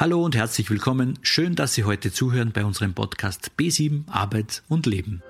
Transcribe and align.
Hallo 0.00 0.24
und 0.24 0.34
herzlich 0.34 0.70
willkommen. 0.70 1.18
Schön, 1.20 1.56
dass 1.56 1.74
Sie 1.74 1.84
heute 1.84 2.10
zuhören 2.10 2.52
bei 2.52 2.64
unserem 2.64 2.94
Podcast 2.94 3.50
B7 3.58 4.08
Arbeit 4.08 4.62
und 4.66 4.86
Leben. 4.86 5.22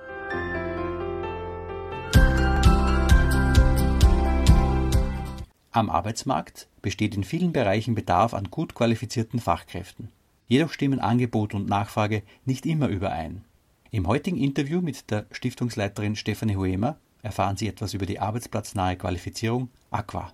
Am 5.71 5.89
Arbeitsmarkt 5.89 6.69
besteht 6.81 7.15
in 7.15 7.25
vielen 7.25 7.51
Bereichen 7.51 7.95
Bedarf 7.95 8.33
an 8.33 8.45
gut 8.49 8.73
qualifizierten 8.73 9.41
Fachkräften. 9.41 10.07
Jedoch 10.47 10.71
stimmen 10.71 11.01
Angebot 11.01 11.53
und 11.53 11.67
Nachfrage 11.67 12.23
nicht 12.45 12.65
immer 12.65 12.87
überein. 12.87 13.43
Im 13.91 14.07
heutigen 14.07 14.37
Interview 14.37 14.79
mit 14.79 15.11
der 15.11 15.25
Stiftungsleiterin 15.31 16.15
Stefanie 16.15 16.55
Huemer 16.55 16.95
erfahren 17.23 17.57
Sie 17.57 17.67
etwas 17.67 17.93
über 17.93 18.05
die 18.05 18.21
arbeitsplatznahe 18.21 18.95
Qualifizierung 18.95 19.67
Aqua. 19.89 20.31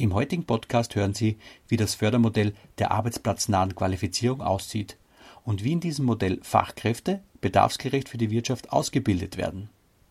Im 0.00 0.14
heutigen 0.14 0.44
Podcast 0.44 0.94
hören 0.94 1.12
Sie, 1.12 1.38
wie 1.66 1.76
das 1.76 1.96
Fördermodell 1.96 2.54
der 2.78 2.92
arbeitsplatznahen 2.92 3.74
Qualifizierung 3.74 4.42
aussieht 4.42 4.96
und 5.44 5.64
wie 5.64 5.72
in 5.72 5.80
diesem 5.80 6.04
Modell 6.04 6.38
Fachkräfte 6.40 7.20
bedarfsgerecht 7.40 8.08
für 8.08 8.16
die 8.16 8.30
Wirtschaft 8.30 8.70
ausgebildet 8.72 9.36
werden. 9.36 9.70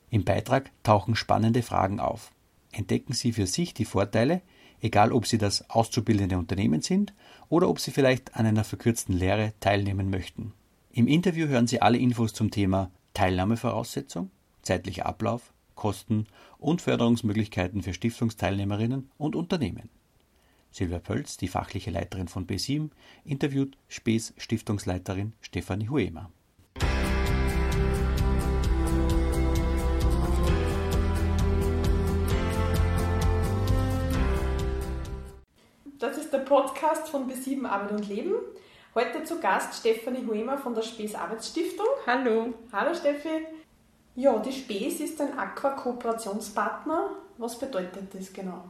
Im 0.10 0.26
Beitrag 0.26 0.72
tauchen 0.84 1.16
spannende 1.16 1.64
Fragen 1.64 2.02
auf. 2.02 2.34
Entdecken 2.74 3.14
Sie 3.14 3.32
für 3.32 3.48
sich 3.48 3.74
die 3.74 3.86
Vorteile, 3.86 4.42
egal 4.82 5.14
ob 5.14 5.26
Sie 5.26 5.38
das 5.38 5.70
auszubildende 5.70 6.38
Unternehmen 6.38 6.82
sind 6.82 7.14
oder 7.48 7.70
ob 7.70 7.80
Sie 7.80 7.92
vielleicht 7.92 8.36
an 8.36 8.46
einer 8.46 8.66
verkürzten 8.66 9.16
Lehre 9.16 9.54
teilnehmen 9.62 10.10
möchten. 10.10 10.52
Im 10.92 11.08
Interview 11.08 11.48
hören 11.48 11.68
Sie 11.68 11.82
alle 11.82 11.98
Infos 11.98 12.34
zum 12.34 12.52
Thema 12.52 12.92
Teilnahmevoraussetzung, 13.14 14.32
zeitlicher 14.64 15.06
Ablauf, 15.06 15.54
Kosten 15.76 16.28
und 16.60 16.82
Förderungsmöglichkeiten 16.82 17.84
für 17.84 17.94
Stiftungsteilnehmerinnen 17.94 19.10
und 19.18 19.36
Unternehmen. 19.36 19.90
Silvia 20.72 21.00
Pölz, 21.00 21.38
die 21.38 21.48
fachliche 21.48 21.92
Leiterin 21.92 22.28
von 22.28 22.46
B7, 22.46 22.90
interviewt 23.24 23.78
Spes 23.88 24.34
Stiftungsleiterin 24.38 25.34
Stefanie 25.42 25.90
Huemer. 25.90 26.32
Das 36.00 36.18
ist 36.18 36.32
der 36.32 36.40
Podcast 36.40 37.10
von 37.10 37.28
B7 37.28 37.66
Arbeit 37.66 37.92
und 37.92 38.08
Leben. 38.08 38.34
Heute 38.94 39.24
zu 39.24 39.40
Gast 39.40 39.80
Stefanie 39.80 40.26
Huemer 40.28 40.58
von 40.58 40.76
der 40.76 40.84
Spes 40.84 41.16
Arbeitsstiftung. 41.16 41.88
Hallo. 42.06 42.54
Hallo 42.72 42.94
Steffi. 42.94 43.48
Ja, 44.18 44.40
die 44.40 44.52
Spes 44.52 45.00
ist 45.00 45.22
ein 45.22 45.38
Aqua-Kooperationspartner. 45.38 47.12
Was 47.38 47.60
bedeutet 47.60 48.16
das 48.16 48.34
genau? 48.34 48.64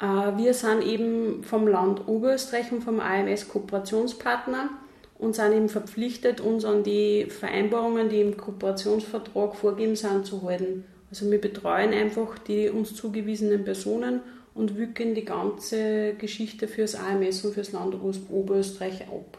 Äh, 0.00 0.36
wir 0.36 0.52
sind 0.52 0.82
eben 0.82 1.44
vom 1.44 1.68
Land 1.68 2.08
Oberösterreich 2.08 2.72
und 2.72 2.82
vom 2.82 2.98
AMS 2.98 3.48
Kooperationspartner 3.48 4.70
und 5.20 5.36
sind 5.36 5.52
eben 5.52 5.68
verpflichtet, 5.68 6.40
uns 6.40 6.64
an 6.64 6.82
die 6.82 7.26
Vereinbarungen, 7.26 8.08
die 8.08 8.22
im 8.22 8.36
Kooperationsvertrag 8.36 9.54
vorgegeben 9.54 9.94
sind, 9.94 10.26
zu 10.26 10.42
halten. 10.42 10.84
Also 11.10 11.30
wir 11.30 11.40
betreuen 11.40 11.92
einfach 11.92 12.36
die 12.40 12.68
uns 12.70 12.96
zugewiesenen 12.96 13.62
Personen 13.62 14.20
und 14.52 14.76
wickeln 14.76 15.14
die 15.14 15.24
ganze 15.24 16.14
Geschichte 16.14 16.66
fürs 16.66 16.96
AMS 16.96 17.44
und 17.44 17.54
fürs 17.54 17.70
Land 17.70 17.94
Oberösterreich 18.30 19.02
ab. 19.02 19.38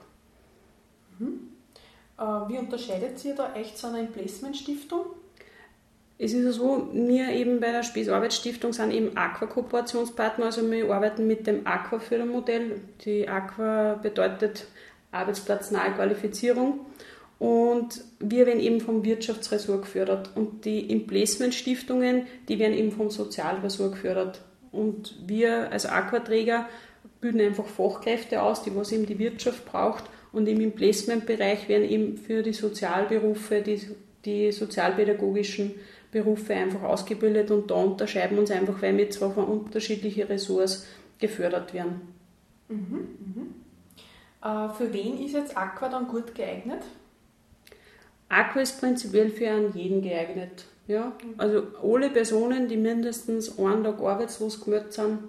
Mhm. 1.19 1.54
Äh, 2.17 2.21
wie 2.21 2.57
unterscheidet 2.57 3.19
sich 3.19 3.35
da 3.35 3.53
echt 3.55 3.77
so 3.77 3.87
eine 3.87 3.99
Emplacement-Stiftung? 3.99 5.05
Es 6.17 6.31
ist 6.31 6.55
so, 6.55 6.87
wir 6.93 7.29
eben 7.29 7.59
bei 7.59 7.71
der 7.71 7.83
Spes 7.83 8.07
Arbeitsstiftung 8.07 8.71
sind 8.71 8.91
eben 8.91 9.17
Aqua-Kooperationspartner, 9.17 10.45
also 10.45 10.69
wir 10.71 10.89
arbeiten 10.89 11.27
mit 11.27 11.45
dem 11.45 11.67
Aqua-Fördermodell. 11.67 12.79
Die 13.03 13.27
Aqua 13.27 13.95
bedeutet 13.95 14.65
arbeitsplatznahe 15.11 15.91
Qualifizierung 15.91 16.85
und 17.37 18.01
wir 18.19 18.45
werden 18.45 18.61
eben 18.61 18.79
vom 18.79 19.03
Wirtschaftsressort 19.03 19.81
gefördert 19.81 20.31
und 20.35 20.63
die 20.63 20.89
Emplacement-Stiftungen, 20.89 22.27
die 22.47 22.59
werden 22.59 22.77
eben 22.77 22.93
vom 22.93 23.09
Sozialressort 23.09 23.95
gefördert. 23.95 24.41
Und 24.71 25.15
wir 25.27 25.69
als 25.71 25.85
Aquaträger 25.85 26.69
bilden 27.19 27.41
einfach 27.41 27.65
Fachkräfte 27.65 28.41
aus, 28.41 28.63
die 28.63 28.73
was 28.73 28.93
eben 28.93 29.05
die 29.05 29.19
Wirtschaft 29.19 29.65
braucht 29.65 30.05
und 30.35 30.47
im 30.47 30.71
Placement-Bereich 30.73 31.69
werden 31.69 31.89
eben 31.89 32.17
für 32.17 32.43
die 32.43 32.51
Sozialberufe, 32.51 33.61
die, 33.61 33.81
die 34.25 34.51
sozialpädagogischen 34.51 35.75
Berufe 36.11 36.53
einfach 36.53 36.83
ausgebildet 36.83 37.51
und 37.51 37.71
da 37.71 37.75
unterscheiden 37.75 38.35
wir 38.35 38.41
uns 38.41 38.51
einfach, 38.51 38.81
weil 38.81 38.97
wir 38.97 39.09
zwar 39.09 39.31
von 39.31 39.45
unterschiedlichen 39.45 40.23
Ressorts 40.27 40.85
gefördert 41.19 41.73
werden. 41.73 42.01
Mhm, 42.67 43.07
mhm. 43.19 43.53
Äh, 44.43 44.69
für 44.73 44.91
wen 44.91 45.23
ist 45.23 45.33
jetzt 45.33 45.55
Aqua 45.55 45.87
dann 45.87 46.07
gut 46.07 46.35
geeignet? 46.35 46.83
Aqua 48.27 48.61
ist 48.61 48.79
prinzipiell 48.81 49.29
für 49.29 49.49
einen 49.49 49.73
jeden 49.73 50.01
geeignet. 50.01 50.65
Ja? 50.87 51.13
Mhm. 51.23 51.35
Also 51.37 51.63
alle 51.81 52.09
Personen, 52.09 52.67
die 52.67 52.77
mindestens 52.77 53.57
einen 53.57 53.85
Tag 53.85 54.01
arbeitslos 54.01 54.61
gemeldet 54.61 54.93
sind, 54.93 55.19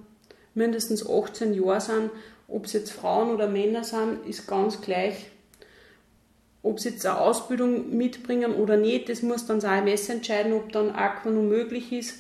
mindestens 0.55 1.09
18 1.09 1.55
Jahre 1.55 1.81
sind 1.81 2.11
ob 2.49 2.67
es 2.67 2.73
jetzt 2.73 2.93
Frauen 2.93 3.35
oder 3.35 3.49
Männer 3.49 3.85
sind, 3.85 4.27
ist 4.27 4.47
ganz 4.47 4.81
gleich. 4.81 5.27
Ob 6.63 6.81
sie 6.81 6.91
jetzt 6.91 7.07
eine 7.07 7.21
Ausbildung 7.21 7.97
mitbringen 7.97 8.55
oder 8.55 8.77
nicht, 8.77 9.09
das 9.09 9.23
muss 9.23 9.47
dann 9.47 9.61
das 9.61 9.71
AMS 9.71 10.09
entscheiden, 10.09 10.53
ob 10.53 10.73
dann 10.73 10.91
Aqua 10.91 11.31
nun 11.31 11.49
möglich 11.49 11.93
ist. 11.93 12.19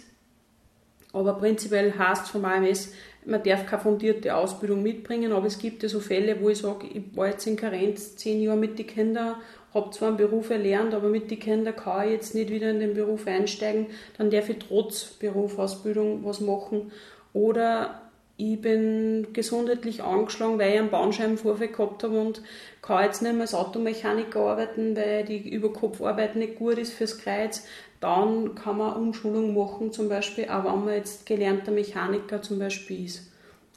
Aber 1.12 1.34
prinzipiell 1.34 1.98
heißt 1.98 2.28
vom 2.28 2.44
AMS, 2.44 2.92
man 3.24 3.42
darf 3.42 3.66
keine 3.66 3.82
fundierte 3.82 4.36
Ausbildung 4.36 4.82
mitbringen, 4.82 5.32
aber 5.32 5.46
es 5.46 5.58
gibt 5.58 5.82
ja 5.82 5.88
so 5.88 5.98
Fälle, 5.98 6.40
wo 6.40 6.48
ich 6.48 6.58
sage, 6.58 6.86
ich 6.86 7.02
war 7.16 7.28
jetzt 7.28 7.46
in 7.46 7.56
Karenz 7.56 8.16
zehn 8.16 8.40
Jahre 8.40 8.56
mit 8.56 8.78
den 8.78 8.86
Kindern, 8.86 9.36
habe 9.74 9.90
zwar 9.90 10.08
einen 10.08 10.16
Beruf 10.16 10.50
erlernt, 10.50 10.94
aber 10.94 11.08
mit 11.08 11.30
den 11.30 11.40
Kindern 11.40 11.74
kann 11.74 12.06
ich 12.06 12.12
jetzt 12.12 12.34
nicht 12.34 12.50
wieder 12.50 12.70
in 12.70 12.78
den 12.78 12.94
Beruf 12.94 13.26
einsteigen, 13.26 13.86
dann 14.16 14.30
darf 14.30 14.48
ich 14.48 14.58
trotz 14.58 15.04
Berufsausbildung 15.04 16.24
was 16.24 16.40
machen. 16.40 16.92
Oder 17.32 18.05
ich 18.38 18.60
bin 18.60 19.28
gesundheitlich 19.32 20.02
angeschlagen, 20.02 20.58
weil 20.58 20.74
ich 20.74 20.78
einen 20.78 20.90
Bandscheibenvorfall 20.90 21.68
gehabt 21.68 22.02
habe 22.04 22.20
und 22.20 22.42
kann 22.82 23.04
jetzt 23.04 23.22
nicht 23.22 23.32
mehr 23.32 23.42
als 23.42 23.54
Automechaniker 23.54 24.40
arbeiten, 24.40 24.94
weil 24.94 25.24
die 25.24 25.48
Überkopfarbeit 25.48 26.36
nicht 26.36 26.56
gut 26.56 26.76
ist 26.76 26.92
fürs 26.92 27.18
Kreuz. 27.18 27.66
Dann 28.00 28.54
kann 28.54 28.76
man 28.76 28.96
Umschulung 28.96 29.54
machen, 29.54 29.90
zum 29.90 30.10
Beispiel, 30.10 30.48
auch 30.50 30.64
wenn 30.64 30.84
man 30.84 30.94
jetzt 30.94 31.24
gelernter 31.24 31.72
Mechaniker 31.72 32.42
zum 32.42 32.58
Beispiel 32.58 33.06
ist. 33.06 33.32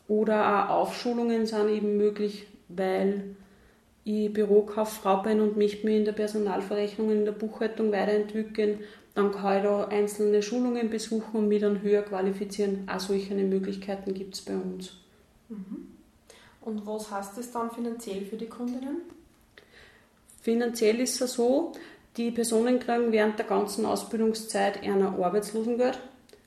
Oder 0.10 0.66
auch 0.70 0.82
Aufschulungen 0.82 1.46
sind 1.46 1.70
eben 1.70 1.96
möglich, 1.96 2.46
weil 2.68 3.36
ich 4.04 4.34
Bürokauffrau 4.34 5.22
bin 5.22 5.40
und 5.40 5.56
mich 5.56 5.86
in 5.86 6.04
der 6.04 6.12
Personalverrechnung, 6.12 7.12
in 7.12 7.26
der 7.26 7.32
Buchhaltung 7.32 7.92
weiterentwickeln 7.94 8.80
dann 9.20 9.32
kann 9.32 9.58
ich 9.58 9.64
da 9.64 9.86
einzelne 9.86 10.42
Schulungen 10.42 10.90
besuchen 10.90 11.36
und 11.40 11.48
mich 11.50 11.62
dann 11.62 11.82
höher 11.82 12.04
qualifizieren. 12.04 12.88
Auch 12.90 13.00
solche 13.00 13.34
Möglichkeiten 13.36 14.14
gibt 14.14 14.36
es 14.36 14.42
bei 14.42 14.56
uns. 14.56 14.94
Mhm. 15.50 15.88
Und 16.62 16.86
was 16.86 17.12
heißt 17.12 17.38
das 17.38 17.52
dann 17.52 17.70
finanziell 17.72 18.26
für 18.26 18.38
die 18.38 18.48
Kundinnen? 18.48 19.02
Finanziell 20.42 21.00
ist 21.02 21.22
es 21.22 21.34
so, 21.34 21.74
die 22.16 22.32
Personen 22.32 22.80
kriegen 22.80 23.12
während 23.12 23.38
der 23.38 23.46
ganzen 23.46 23.86
Ausbildungszeit 23.86 24.84
ein 24.84 25.04
Arbeitslosengeld. 25.04 26.00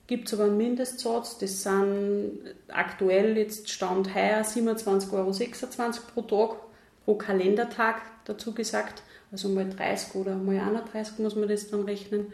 Gibt 0.07 0.27
es 0.27 0.33
aber 0.33 0.45
einen 0.45 0.57
Mindestsatz, 0.57 1.37
das 1.37 1.63
sind 1.63 2.39
aktuell 2.67 3.37
jetzt 3.37 3.69
Stand 3.69 4.13
heuer 4.13 4.41
27,26 4.41 5.13
Euro 5.13 6.01
pro 6.13 6.21
Tag, 6.21 6.57
pro 7.05 7.15
Kalendertag 7.15 8.01
dazu 8.25 8.53
gesagt. 8.53 9.03
Also 9.31 9.49
mal 9.49 9.69
30 9.69 10.15
oder 10.15 10.35
mal 10.35 10.59
31 10.59 11.19
muss 11.19 11.35
man 11.35 11.47
das 11.47 11.69
dann 11.69 11.83
rechnen. 11.83 12.33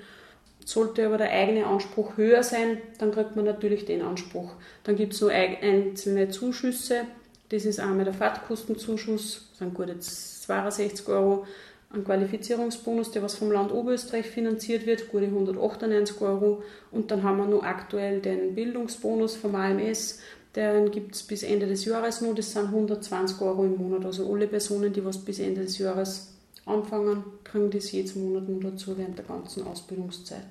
Sollte 0.69 1.03
aber 1.07 1.17
der 1.17 1.31
eigene 1.31 1.65
Anspruch 1.65 2.15
höher 2.15 2.43
sein, 2.43 2.77
dann 2.99 3.11
kriegt 3.11 3.35
man 3.35 3.43
natürlich 3.43 3.85
den 3.85 4.03
Anspruch. 4.03 4.51
Dann 4.83 4.95
gibt 4.95 5.13
es 5.13 5.21
noch 5.21 5.31
einzelne 5.31 6.29
Zuschüsse. 6.29 7.05
Das 7.49 7.65
ist 7.65 7.79
einmal 7.79 8.05
der 8.05 8.13
Fahrtkostenzuschuss, 8.13 9.47
das 9.49 9.57
sind 9.57 9.73
gut 9.73 9.87
jetzt 9.87 10.43
62 10.43 11.07
Euro. 11.07 11.47
Ein 11.91 12.03
Qualifizierungsbonus, 12.03 13.09
der 13.09 13.23
was 13.23 13.33
vom 13.33 13.51
Land 13.51 13.71
Oberösterreich 13.71 14.27
finanziert 14.27 14.85
wird, 14.85 15.09
gute 15.09 15.25
198 15.25 16.21
Euro. 16.21 16.61
Und 16.91 17.09
dann 17.09 17.23
haben 17.23 17.37
wir 17.37 17.47
noch 17.47 17.63
aktuell 17.63 18.19
den 18.19 18.53
Bildungsbonus 18.53 19.37
vom 19.37 19.55
AMS, 19.55 20.19
den 20.55 20.91
gibt 20.91 21.15
es 21.15 21.23
bis 21.23 21.41
Ende 21.41 21.65
des 21.65 21.85
Jahres 21.85 22.21
noch, 22.21 22.35
das 22.35 22.53
sind 22.53 22.65
120 22.65 23.41
Euro 23.41 23.65
im 23.65 23.75
Monat. 23.77 24.05
Also 24.05 24.31
alle 24.31 24.45
Personen, 24.45 24.93
die 24.93 25.03
was 25.03 25.17
bis 25.17 25.39
Ende 25.39 25.61
des 25.61 25.79
Jahres 25.79 26.31
anfangen, 26.67 27.23
kriegen 27.43 27.71
das 27.71 27.91
jeden 27.91 28.23
Monat 28.23 28.47
nur 28.47 28.61
dazu 28.71 28.95
während 28.95 29.17
der 29.17 29.25
ganzen 29.25 29.65
Ausbildungszeit. 29.65 30.45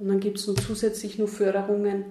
Und 0.00 0.08
dann 0.08 0.18
gibt 0.18 0.38
es 0.38 0.46
noch 0.46 0.54
zusätzlich 0.54 1.18
noch 1.18 1.28
Förderungen, 1.28 2.06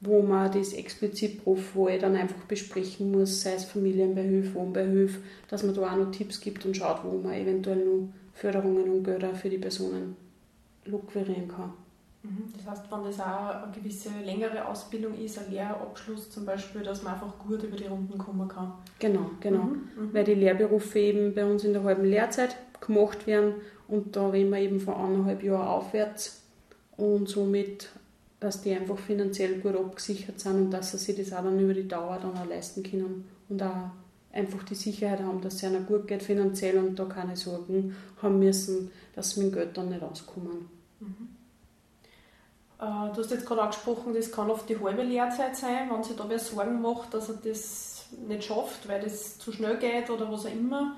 wo 0.00 0.22
man 0.22 0.52
das 0.52 0.72
explizit 0.72 1.42
pro 1.42 1.54
Fall 1.54 1.98
dann 1.98 2.16
einfach 2.16 2.44
besprechen 2.46 3.10
muss, 3.12 3.42
sei 3.42 3.54
es 3.54 3.64
Familienbeihilfe, 3.64 4.54
Wohnbeihilfe, 4.54 5.20
dass 5.48 5.62
man 5.62 5.74
da 5.74 5.92
auch 5.92 5.96
noch 5.96 6.10
Tipps 6.10 6.40
gibt 6.40 6.66
und 6.66 6.76
schaut, 6.76 7.04
wo 7.04 7.18
man 7.18 7.34
eventuell 7.34 7.84
noch 7.84 8.08
Förderungen 8.34 8.90
und 8.90 9.04
Gelder 9.04 9.34
für 9.34 9.48
die 9.48 9.58
Personen 9.58 10.16
lukverieren 10.84 11.48
kann. 11.48 11.72
Mhm. 12.22 12.52
Das 12.56 12.66
heißt, 12.66 12.92
wenn 12.92 13.04
das 13.04 13.20
auch 13.20 13.62
eine 13.62 13.72
gewisse 13.72 14.10
längere 14.24 14.66
Ausbildung 14.66 15.14
ist, 15.18 15.38
ein 15.38 15.50
Lehrabschluss 15.50 16.30
zum 16.30 16.44
Beispiel, 16.44 16.82
dass 16.82 17.02
man 17.02 17.14
einfach 17.14 17.38
gut 17.38 17.62
über 17.62 17.76
die 17.76 17.86
Runden 17.86 18.18
kommen 18.18 18.48
kann. 18.48 18.72
Genau, 18.98 19.30
genau. 19.40 19.64
Mhm. 19.64 19.88
Mhm. 19.96 20.14
Weil 20.14 20.24
die 20.24 20.34
Lehrberufe 20.34 20.98
eben 20.98 21.34
bei 21.34 21.44
uns 21.44 21.64
in 21.64 21.72
der 21.72 21.84
halben 21.84 22.04
Lehrzeit 22.04 22.56
gemacht 22.80 23.26
werden 23.26 23.54
und 23.86 24.16
da 24.16 24.28
reden 24.28 24.50
wir 24.50 24.58
eben 24.58 24.80
von 24.80 24.94
eineinhalb 24.94 25.42
Jahren 25.42 25.66
aufwärts 25.66 26.42
und 26.98 27.28
somit, 27.28 27.88
dass 28.40 28.60
die 28.60 28.74
einfach 28.74 28.98
finanziell 28.98 29.60
gut 29.60 29.74
abgesichert 29.74 30.38
sind 30.38 30.56
und 30.56 30.70
dass 30.70 30.90
sie 30.90 30.98
sich 30.98 31.16
das 31.16 31.32
auch 31.32 31.42
dann 31.42 31.58
über 31.58 31.72
die 31.72 31.88
Dauer 31.88 32.18
dann 32.20 32.36
auch 32.36 32.46
leisten 32.46 32.82
können 32.82 33.24
und 33.48 33.62
auch 33.62 33.90
einfach 34.32 34.62
die 34.64 34.74
Sicherheit 34.74 35.20
haben, 35.20 35.40
dass 35.40 35.54
es 35.54 35.62
ihnen 35.62 35.86
gut 35.86 36.06
geht 36.06 36.22
finanziell 36.22 36.78
und 36.78 36.98
da 36.98 37.06
keine 37.06 37.36
Sorgen 37.36 37.96
haben 38.20 38.38
müssen, 38.38 38.90
dass 39.14 39.30
sie 39.30 39.40
mit 39.40 39.52
dem 39.52 39.54
Geld 39.54 39.76
dann 39.76 39.88
nicht 39.88 40.02
auskommen. 40.02 40.68
Mhm. 41.00 41.28
Äh, 42.80 43.14
du 43.14 43.22
hast 43.22 43.30
jetzt 43.30 43.46
gerade 43.46 43.62
angesprochen, 43.62 44.14
das 44.14 44.30
kann 44.30 44.50
oft 44.50 44.68
die 44.68 44.78
halbe 44.78 45.02
Lehrzeit 45.02 45.56
sein, 45.56 45.90
wenn 45.90 46.04
sich 46.04 46.16
da 46.16 46.28
wer 46.28 46.38
Sorgen 46.38 46.80
macht, 46.80 47.14
dass 47.14 47.28
er 47.28 47.36
das 47.36 48.06
nicht 48.26 48.44
schafft, 48.44 48.88
weil 48.88 49.00
das 49.00 49.38
zu 49.38 49.52
schnell 49.52 49.78
geht 49.78 50.10
oder 50.10 50.30
was 50.30 50.46
auch 50.46 50.52
immer. 50.52 50.96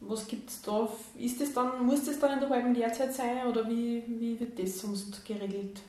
Was 0.00 0.26
gibt 0.26 0.48
es 0.48 0.62
da? 0.62 0.88
Ist 1.18 1.40
das 1.40 1.52
dann, 1.52 1.84
muss 1.84 2.04
das 2.04 2.18
dann 2.18 2.34
in 2.34 2.40
der 2.40 2.48
halben 2.50 2.74
Lehrzeit 2.74 3.12
sein 3.12 3.46
oder 3.48 3.68
wie, 3.68 4.02
wie 4.06 4.38
wird 4.38 4.58
das 4.58 4.78
sonst 4.78 5.24
geregelt? 5.24 5.80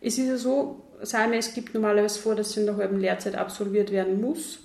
Es 0.00 0.16
ist 0.16 0.28
ja 0.28 0.36
so, 0.36 0.80
es 1.00 1.54
gibt 1.54 1.74
normalerweise 1.74 2.20
vor, 2.20 2.34
dass 2.34 2.50
es 2.50 2.56
in 2.56 2.66
der 2.66 2.76
halben 2.76 3.00
Lehrzeit 3.00 3.34
absolviert 3.34 3.90
werden 3.90 4.20
muss. 4.20 4.60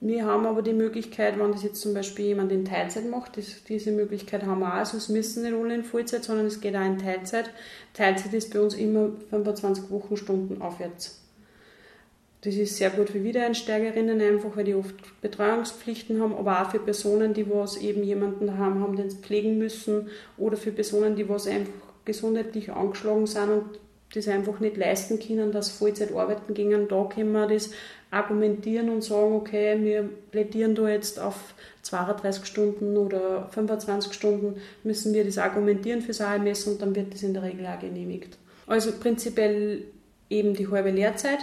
Wir 0.00 0.24
haben 0.24 0.46
aber 0.46 0.62
die 0.62 0.74
Möglichkeit, 0.74 1.38
wenn 1.38 1.50
das 1.50 1.64
jetzt 1.64 1.80
zum 1.80 1.92
Beispiel 1.92 2.26
jemand 2.26 2.52
in 2.52 2.64
Teilzeit 2.64 3.10
macht, 3.10 3.36
das, 3.36 3.64
diese 3.64 3.90
Möglichkeit 3.90 4.44
haben 4.44 4.60
wir 4.60 4.68
auch, 4.68 4.78
also 4.78 4.96
es 4.96 5.08
müssen 5.08 5.42
nicht 5.42 5.54
alle 5.54 5.74
in 5.74 5.82
Vollzeit, 5.82 6.22
sondern 6.22 6.46
es 6.46 6.60
geht 6.60 6.76
auch 6.76 6.84
in 6.84 6.98
Teilzeit. 6.98 7.50
Teilzeit 7.94 8.32
ist 8.32 8.52
bei 8.52 8.60
uns 8.60 8.74
immer 8.74 9.10
25 9.30 9.90
Wochenstunden 9.90 10.62
aufwärts. 10.62 11.20
Das 12.40 12.54
ist 12.54 12.76
sehr 12.76 12.90
gut 12.90 13.10
für 13.10 13.24
Wiedereinsteigerinnen 13.24 14.20
einfach, 14.20 14.56
weil 14.56 14.64
die 14.64 14.74
oft 14.74 14.94
Betreuungspflichten 15.20 16.20
haben, 16.22 16.36
aber 16.36 16.62
auch 16.62 16.70
für 16.70 16.78
Personen, 16.78 17.34
die 17.34 17.50
was 17.50 17.76
eben 17.78 18.04
jemanden 18.04 18.56
haben, 18.58 18.80
haben, 18.80 18.96
den 18.96 19.10
sie 19.10 19.18
pflegen 19.18 19.58
müssen 19.58 20.08
oder 20.36 20.56
für 20.56 20.70
Personen, 20.70 21.16
die 21.16 21.28
was 21.28 21.48
einfach 21.48 21.72
gesundheitlich 22.04 22.70
angeschlagen 22.70 23.26
sind 23.26 23.50
und 23.50 23.64
das 24.14 24.28
einfach 24.28 24.60
nicht 24.60 24.76
leisten 24.76 25.18
können, 25.18 25.52
dass 25.52 25.70
Vollzeit 25.70 26.14
arbeiten 26.14 26.54
gingen. 26.54 26.88
Da 26.88 27.04
können 27.12 27.32
wir 27.32 27.46
das 27.46 27.70
argumentieren 28.10 28.88
und 28.88 29.02
sagen, 29.02 29.34
okay, 29.34 29.76
wir 29.82 30.08
plädieren 30.30 30.74
da 30.74 30.88
jetzt 30.88 31.20
auf 31.20 31.54
32 31.82 32.46
Stunden 32.46 32.96
oder 32.96 33.48
25 33.50 34.12
Stunden, 34.12 34.60
müssen 34.82 35.12
wir 35.12 35.24
das 35.24 35.38
argumentieren 35.38 36.00
fürs 36.00 36.20
AMS 36.20 36.66
und 36.66 36.80
dann 36.80 36.94
wird 36.94 37.12
das 37.12 37.22
in 37.22 37.34
der 37.34 37.42
Regel 37.42 37.66
auch 37.66 37.80
genehmigt. 37.80 38.38
Also 38.66 38.92
prinzipiell 38.92 39.82
eben 40.30 40.54
die 40.54 40.68
halbe 40.68 40.90
Lehrzeit, 40.90 41.40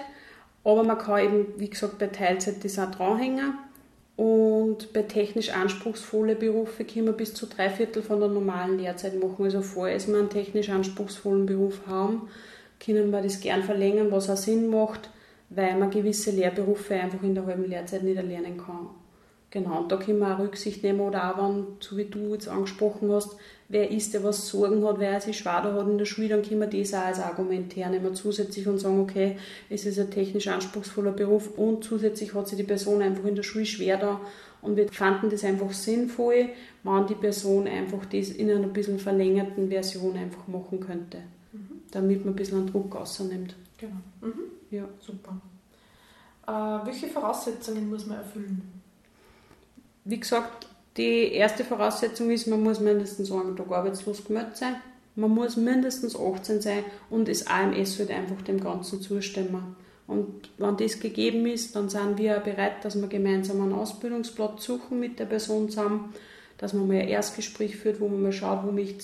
aber 0.66 0.84
man 0.84 0.98
kann 0.98 1.24
eben, 1.24 1.46
wie 1.58 1.70
gesagt, 1.70 1.98
bei 1.98 2.08
Teilzeit 2.08 2.64
das 2.64 2.78
auch 2.78 2.92
dranhängen 2.92 3.54
und 4.18 4.92
bei 4.92 5.04
technisch 5.04 5.52
anspruchsvolle 5.52 6.36
Berufe 6.36 6.84
können 6.84 7.06
wir 7.06 7.14
bis 7.14 7.34
zu 7.34 7.46
drei 7.46 7.70
Viertel 7.70 8.04
von 8.04 8.20
der 8.20 8.30
normalen 8.30 8.78
Lehrzeit 8.78 9.18
machen. 9.22 9.46
Also 9.46 9.62
falls 9.62 10.10
wir 10.10 10.18
einen 10.18 10.30
technisch 10.30 10.70
anspruchsvollen 10.70 11.46
Beruf 11.46 11.82
haben, 11.88 12.30
können 12.84 13.12
wir 13.12 13.22
das 13.22 13.40
gern 13.40 13.64
verlängern, 13.64 14.12
was 14.12 14.30
auch 14.30 14.36
Sinn 14.36 14.68
macht 14.68 15.10
weil 15.50 15.78
man 15.78 15.90
gewisse 15.90 16.32
Lehrberufe 16.32 16.96
einfach 16.96 17.22
in 17.24 17.36
der 17.36 17.46
halben 17.46 17.66
Lehrzeit 17.66 18.04
nicht 18.04 18.18
erlernen 18.18 18.58
kann. 18.58 18.90
Genau, 19.56 19.84
und 19.84 19.90
da 19.90 19.96
können 19.96 20.20
wir 20.20 20.36
auch 20.36 20.40
Rücksicht 20.40 20.84
nehmen 20.84 21.00
oder 21.00 21.32
auch, 21.32 21.38
wenn, 21.42 21.78
so 21.80 21.96
wie 21.96 22.04
du 22.04 22.34
jetzt 22.34 22.50
angesprochen 22.50 23.10
hast, 23.10 23.38
wer 23.70 23.90
ist, 23.90 24.14
der 24.14 24.22
was 24.22 24.50
Sorgen 24.50 24.86
hat, 24.86 25.00
wer 25.00 25.12
er 25.12 25.22
sich 25.22 25.38
schwer 25.38 25.64
hat 25.64 25.88
in 25.88 25.98
der 25.98 26.04
Schule, 26.04 26.28
dann 26.28 26.42
können 26.42 26.60
wir 26.60 26.68
das 26.68 26.94
auch 26.94 27.06
als 27.06 27.22
Argument 27.22 27.74
hernehmen 27.74 28.14
zusätzlich 28.16 28.68
und 28.68 28.80
sagen, 28.80 29.00
okay, 29.00 29.38
es 29.70 29.86
ist 29.86 29.98
ein 29.98 30.12
technisch 30.12 30.50
anspruchsvoller 30.50 31.14
Beruf 31.14 31.58
und 31.58 31.86
zusätzlich 31.86 32.34
hat 32.34 32.50
sich 32.50 32.58
die 32.58 32.66
Person 32.66 33.02
einfach 33.02 33.24
in 33.24 33.36
der 33.36 33.44
Schule 33.44 33.66
schwer 33.66 33.96
da 33.96 34.20
und 34.62 34.76
wir 34.76 34.90
fanden 34.90 35.30
das 35.30 35.46
einfach 35.46 35.72
sinnvoll, 35.72 36.50
wenn 36.84 37.08
die 37.08 37.16
Person 37.16 37.66
einfach 37.66 38.04
das 38.08 38.32
in 38.32 38.52
einer 38.52 38.62
ein 38.62 38.74
bisschen 38.74 39.00
verlängerten 39.00 39.70
Version 39.70 40.18
einfach 40.18 40.50
machen 40.50 40.82
könnte, 40.82 41.20
mhm. 41.54 41.80
damit 41.92 42.26
man 42.26 42.34
ein 42.34 42.36
bisschen 42.36 42.58
einen 42.58 42.68
Druck 42.68 42.94
rausnimmt. 42.94 43.56
Genau. 43.78 43.96
Mhm. 44.20 44.52
Ja, 44.70 44.84
super. 45.00 45.40
Äh, 46.46 46.86
welche 46.86 47.08
Voraussetzungen 47.08 47.90
muss 47.90 48.06
man 48.06 48.18
erfüllen? 48.18 48.75
Wie 50.08 50.20
gesagt, 50.20 50.68
die 50.98 51.34
erste 51.34 51.66
Voraussetzung 51.66 52.30
ist, 52.30 52.48
man 52.48 52.62
muss 52.62 52.80
mindestens 52.80 53.32
einen 53.32 53.56
Tag 53.56 53.72
arbeitslos 53.72 54.24
gemeldet 54.24 54.56
sein. 54.56 54.76
Man 55.16 55.32
muss 55.32 55.58
mindestens 55.58 56.16
18 56.16 56.62
sein 56.62 56.84
und 57.10 57.28
das 57.28 57.48
AMS 57.48 57.98
wird 57.98 58.12
einfach 58.12 58.42
dem 58.44 58.60
Ganzen 58.60 59.02
zustimmen. 59.02 59.76
Und 60.06 60.52
wenn 60.60 60.78
das 60.78 61.00
gegeben 61.00 61.48
ist, 61.48 61.76
dann 61.76 61.90
sind 61.90 62.20
wir 62.20 62.40
bereit, 62.40 62.86
dass 62.86 63.02
wir 63.02 63.08
gemeinsam 63.08 63.62
einen 63.62 63.74
Ausbildungsplatz 63.74 64.66
suchen 64.66 65.00
mit 65.00 65.18
der 65.18 65.26
Person 65.26 65.70
zusammen, 65.70 66.14
dass 66.60 66.74
man 66.74 66.88
mal 66.88 66.98
ein 66.98 67.08
Erstgespräch 67.08 67.76
führt, 67.76 68.00
wo 68.00 68.08
man 68.08 68.22
mal 68.22 68.32
schaut, 68.32 68.64
wo 68.66 68.72
möchte 68.72 69.04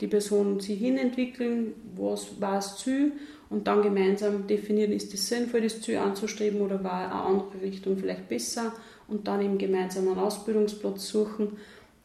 die 0.00 0.08
Person 0.08 0.58
sich 0.58 0.78
hinentwickeln, 0.78 1.74
was 1.96 2.40
war 2.40 2.56
das 2.56 2.78
Ziel 2.78 3.12
und 3.48 3.68
dann 3.68 3.82
gemeinsam 3.82 4.48
definieren, 4.48 4.90
ist 4.90 5.14
es 5.14 5.28
sinnvoll, 5.28 5.60
das 5.60 5.80
Ziel 5.80 5.98
anzustreben 5.98 6.60
oder 6.60 6.82
war 6.82 7.04
eine 7.04 7.12
andere 7.12 7.62
Richtung 7.62 7.96
vielleicht 7.96 8.28
besser 8.28 8.72
und 9.08 9.28
dann 9.28 9.40
eben 9.40 9.58
gemeinsam 9.58 10.08
einen 10.08 10.18
Ausbildungsplatz 10.18 11.08
suchen. 11.08 11.56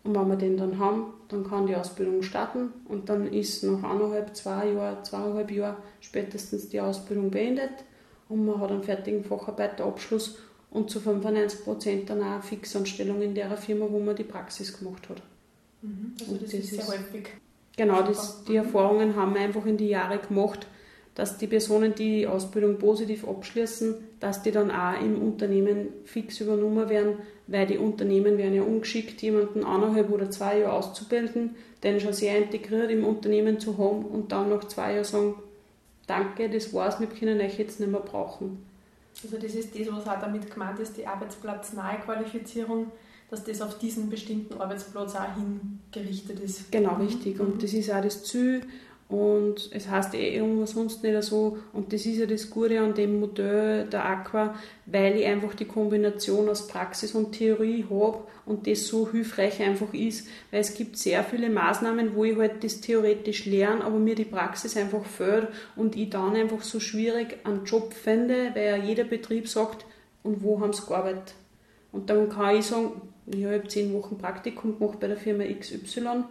Und 0.03 0.15
wenn 0.15 0.27
wir 0.27 0.35
den 0.35 0.57
dann 0.57 0.79
haben, 0.79 1.13
dann 1.27 1.47
kann 1.47 1.67
die 1.67 1.75
Ausbildung 1.75 2.23
starten 2.23 2.73
und 2.85 3.07
dann 3.09 3.31
ist 3.31 3.63
nach 3.63 3.83
eineinhalb, 3.83 4.35
zwei 4.35 4.71
Jahren, 4.71 5.03
zweieinhalb 5.03 5.51
Jahren 5.51 5.75
spätestens 5.99 6.69
die 6.69 6.81
Ausbildung 6.81 7.29
beendet 7.29 7.71
und 8.27 8.45
man 8.45 8.59
hat 8.59 8.71
einen 8.71 8.83
fertigen 8.83 9.23
Facharbeiterabschluss 9.23 10.39
und 10.71 10.89
zu 10.89 10.99
95 10.99 11.63
Prozent 11.63 12.09
dann 12.09 12.21
auch 12.21 12.25
eine 12.25 12.41
Fixanstellung 12.41 13.21
in 13.21 13.35
der 13.35 13.55
Firma, 13.57 13.85
wo 13.89 13.99
man 13.99 14.15
die 14.15 14.23
Praxis 14.23 14.77
gemacht 14.77 15.07
hat. 15.09 15.21
Mhm, 15.81 16.13
also 16.19 16.33
das, 16.35 16.51
das, 16.51 16.53
ist 16.53 16.69
sehr 16.71 16.87
häufig. 16.87 17.27
Genau, 17.77 18.01
das, 18.01 18.43
die 18.45 18.55
Erfahrungen 18.55 19.15
haben 19.15 19.33
wir 19.33 19.41
einfach 19.41 19.65
in 19.65 19.77
die 19.77 19.89
Jahre 19.89 20.17
gemacht, 20.17 20.67
dass 21.15 21.37
die 21.37 21.47
Personen, 21.47 21.93
die 21.93 22.19
die 22.19 22.27
Ausbildung 22.27 22.77
positiv 22.77 23.27
abschließen, 23.27 23.95
dass 24.19 24.41
die 24.43 24.51
dann 24.51 24.71
auch 24.71 24.99
im 25.01 25.21
Unternehmen 25.21 25.89
fix 26.05 26.39
übernommen 26.39 26.89
werden, 26.89 27.15
weil 27.47 27.67
die 27.67 27.77
Unternehmen 27.77 28.37
werden 28.37 28.53
ja 28.53 28.63
ungeschickt, 28.63 29.21
jemanden 29.21 29.65
eineinhalb 29.65 30.09
oder 30.09 30.29
zwei 30.29 30.59
Jahre 30.59 30.73
auszubilden, 30.73 31.55
den 31.83 31.99
schon 31.99 32.13
sehr 32.13 32.37
integriert 32.37 32.91
im 32.91 33.05
Unternehmen 33.05 33.59
zu 33.59 33.77
haben 33.77 34.05
und 34.05 34.31
dann 34.31 34.49
nach 34.49 34.63
zwei 34.65 34.93
Jahren 34.93 35.03
sagen, 35.03 35.35
danke, 36.07 36.49
das 36.49 36.73
war's, 36.73 36.99
wir 36.99 37.07
können 37.07 37.41
euch 37.41 37.59
jetzt 37.59 37.79
nicht 37.79 37.91
mehr 37.91 38.01
brauchen. 38.01 38.63
Also 39.23 39.37
das 39.37 39.53
ist 39.53 39.77
das, 39.77 39.87
was 39.91 40.07
auch 40.07 40.19
damit 40.19 40.49
gemeint 40.49 40.79
ist, 40.79 40.97
die 40.97 41.05
arbeitsplatznahe 41.05 41.99
Qualifizierung, 41.99 42.91
dass 43.29 43.43
das 43.43 43.61
auf 43.61 43.77
diesen 43.77 44.09
bestimmten 44.09 44.59
Arbeitsplatz 44.59 45.15
auch 45.15 45.27
hingerichtet 45.35 46.39
ist. 46.39 46.71
Genau, 46.71 46.95
richtig. 46.95 47.39
Und 47.39 47.55
mhm. 47.55 47.59
das 47.59 47.73
ist 47.73 47.91
auch 47.91 48.01
das 48.01 48.23
Ziel 48.23 48.61
und 49.11 49.69
es 49.73 49.89
heißt 49.89 50.13
eh 50.13 50.35
irgendwas 50.37 50.71
sonst 50.71 51.03
nicht 51.03 51.21
so. 51.23 51.57
Und 51.73 51.91
das 51.91 52.05
ist 52.05 52.17
ja 52.17 52.25
das 52.25 52.49
Gute 52.49 52.79
an 52.79 52.93
dem 52.93 53.19
Modell 53.19 53.85
der 53.85 54.05
Aqua, 54.05 54.55
weil 54.85 55.17
ich 55.17 55.25
einfach 55.25 55.53
die 55.53 55.65
Kombination 55.65 56.47
aus 56.47 56.67
Praxis 56.67 57.13
und 57.13 57.33
Theorie 57.33 57.85
habe 57.89 58.19
und 58.45 58.67
das 58.67 58.87
so 58.87 59.11
hilfreich 59.11 59.61
einfach 59.61 59.93
ist. 59.93 60.29
Weil 60.49 60.61
es 60.61 60.75
gibt 60.75 60.97
sehr 60.97 61.25
viele 61.25 61.49
Maßnahmen, 61.49 62.15
wo 62.15 62.23
ich 62.23 62.37
halt 62.37 62.63
das 62.63 62.79
theoretisch 62.79 63.45
lerne, 63.45 63.83
aber 63.83 63.99
mir 63.99 64.15
die 64.15 64.23
Praxis 64.23 64.77
einfach 64.77 65.03
fehlt 65.03 65.49
und 65.75 65.97
ich 65.97 66.09
dann 66.09 66.37
einfach 66.37 66.61
so 66.61 66.79
schwierig 66.79 67.37
einen 67.43 67.65
Job 67.65 67.93
finde, 67.93 68.51
weil 68.53 68.65
ja 68.65 68.77
jeder 68.77 69.03
Betrieb 69.03 69.49
sagt, 69.49 69.85
und 70.23 70.41
wo 70.41 70.61
haben 70.61 70.71
sie 70.71 70.85
gearbeitet? 70.85 71.33
Und 71.91 72.09
dann 72.09 72.29
kann 72.29 72.55
ich 72.55 72.65
sagen, 72.65 73.01
ich 73.25 73.43
habe 73.43 73.67
zehn 73.67 73.93
Wochen 73.93 74.17
Praktikum 74.17 74.79
gemacht 74.79 75.01
bei 75.01 75.07
der 75.07 75.17
Firma 75.17 75.43
XY 75.43 76.23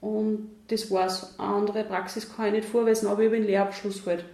und 0.00 0.50
das 0.68 0.90
war's. 0.90 1.34
Eine 1.38 1.48
andere 1.48 1.84
Praxis 1.84 2.34
kann 2.34 2.46
ich 2.46 2.52
nicht 2.52 2.68
vorweisen, 2.68 3.08
aber 3.08 3.22
ich 3.22 3.26
habe 3.26 3.36
einen 3.36 3.46
Lehrabschluss 3.46 4.06
halt. 4.06 4.24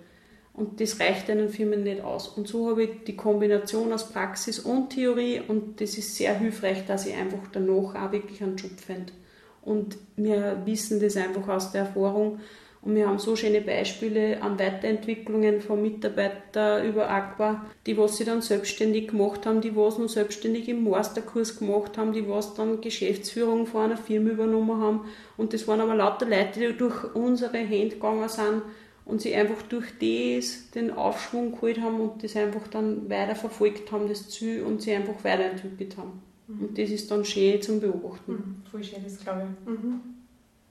Und 0.53 0.81
das 0.81 0.99
reicht 1.01 1.29
einen 1.29 1.51
Firmen 1.51 1.83
nicht 1.83 2.03
aus. 2.03 2.29
Und 2.29 2.49
so 2.49 2.71
habe 2.71 2.85
ich 2.85 3.05
die 3.05 3.17
Kombination 3.17 3.93
aus 3.93 4.09
Praxis 4.09 4.59
und 4.59 4.91
Theorie 4.91 5.43
und 5.47 5.81
das 5.83 5.99
ist 5.99 6.17
sehr 6.17 6.39
hilfreich, 6.39 6.87
dass 6.87 7.07
ich 7.07 7.15
einfach 7.15 7.47
danach 7.53 7.95
auch 7.95 8.13
wirklich 8.13 8.43
einen 8.43 8.57
Job 8.57 8.79
finde. 8.79 9.13
Und 9.61 9.99
wir 10.17 10.63
wissen 10.65 10.99
das 10.99 11.17
einfach 11.17 11.49
aus 11.49 11.73
der 11.73 11.83
Erfahrung, 11.83 12.41
und 12.87 12.95
wir 12.95 13.09
haben 13.09 13.19
so 13.19 13.35
schöne 13.35 13.62
Beispiele 13.62 14.40
an 14.40 14.61
Weiterentwicklungen 14.61 15.61
von 15.61 15.83
Mitarbeitern 15.83 16.87
über 16.87 17.11
Aqua, 17.11 17.66
die 17.85 17.99
was 17.99 18.16
sie 18.16 18.25
dann 18.25 18.43
selbstständig 18.43 19.09
gemacht 19.09 19.45
haben, 19.45 19.61
die 19.61 19.75
was 19.75 19.99
nur 19.99 20.09
selbstständig 20.09 20.69
im 20.69 20.85
Masterkurs 20.88 21.59
gemacht 21.59 21.99
haben, 21.99 22.12
die 22.12 22.28
was 22.28 22.55
dann 22.55 22.81
Geschäftsführung 22.81 23.66
von 23.66 23.87
einer 23.87 23.97
Firma 23.97 24.31
übernommen 24.31 24.81
haben. 24.81 25.00
Und 25.37 25.52
das 25.52 25.66
waren 25.66 25.81
aber 25.81 25.97
lauter 25.97 26.26
Leute, 26.26 26.61
die 26.61 26.78
durch 26.78 27.12
unsere 27.12 27.59
Hände 27.59 27.97
gegangen 27.97 28.28
sind 28.28 28.62
und 29.05 29.21
sie 29.21 29.35
einfach 29.35 29.62
durch 29.62 29.87
das 30.00 30.71
den 30.71 30.93
Aufschwung 30.93 31.50
geholt 31.57 31.81
haben 31.81 32.00
und 32.00 32.23
das 32.23 32.37
einfach 32.37 32.69
dann 32.69 33.11
weiter 33.11 33.35
verfolgt 33.35 33.90
haben, 33.90 34.07
das 34.07 34.28
Ziel, 34.28 34.62
und 34.62 34.81
sie 34.81 34.93
einfach 34.93 35.25
weiterentwickelt 35.25 35.97
haben. 35.97 36.23
Mhm. 36.47 36.61
Und 36.61 36.78
das 36.78 36.90
ist 36.90 37.11
dann 37.11 37.25
schön 37.25 37.61
zum 37.61 37.81
Beobachten. 37.81 38.33
Mhm. 38.33 38.62
Voll 38.71 38.85
schön, 38.85 39.02
das 39.02 39.19
glaube 39.19 39.43
ich. 39.43 39.69
Mhm. 39.69 40.00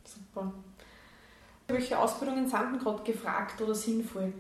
Super. 0.06 0.54
Welche 1.68 1.98
Ausbildungen 1.98 2.48
sind 2.48 2.62
denn 2.72 2.80
gerade 2.80 3.04
gefragt 3.04 3.62
oder 3.62 3.74
sinnvoll? 3.74 4.34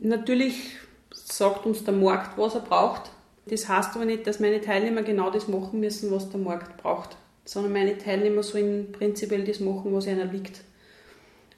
Natürlich 0.00 0.76
sagt 1.12 1.66
uns 1.66 1.84
der 1.84 1.94
Markt, 1.94 2.38
was 2.38 2.54
er 2.54 2.62
braucht. 2.62 3.10
Das 3.46 3.68
heißt 3.68 3.96
aber 3.96 4.04
nicht, 4.04 4.26
dass 4.26 4.40
meine 4.40 4.60
Teilnehmer 4.60 5.02
genau 5.02 5.30
das 5.30 5.48
machen 5.48 5.80
müssen, 5.80 6.10
was 6.10 6.30
der 6.30 6.40
Markt 6.40 6.82
braucht, 6.82 7.16
sondern 7.44 7.72
meine 7.72 7.98
Teilnehmer 7.98 8.42
sollen 8.42 8.92
prinzipiell 8.92 9.44
das 9.44 9.60
machen, 9.60 9.92
was 9.92 10.06
ihnen 10.06 10.30
liegt. 10.32 10.62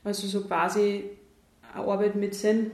Also 0.03 0.27
so 0.27 0.43
quasi 0.43 1.05
eine 1.75 1.85
Arbeit 1.87 2.17
mit 2.17 2.35
Sinn. 2.35 2.71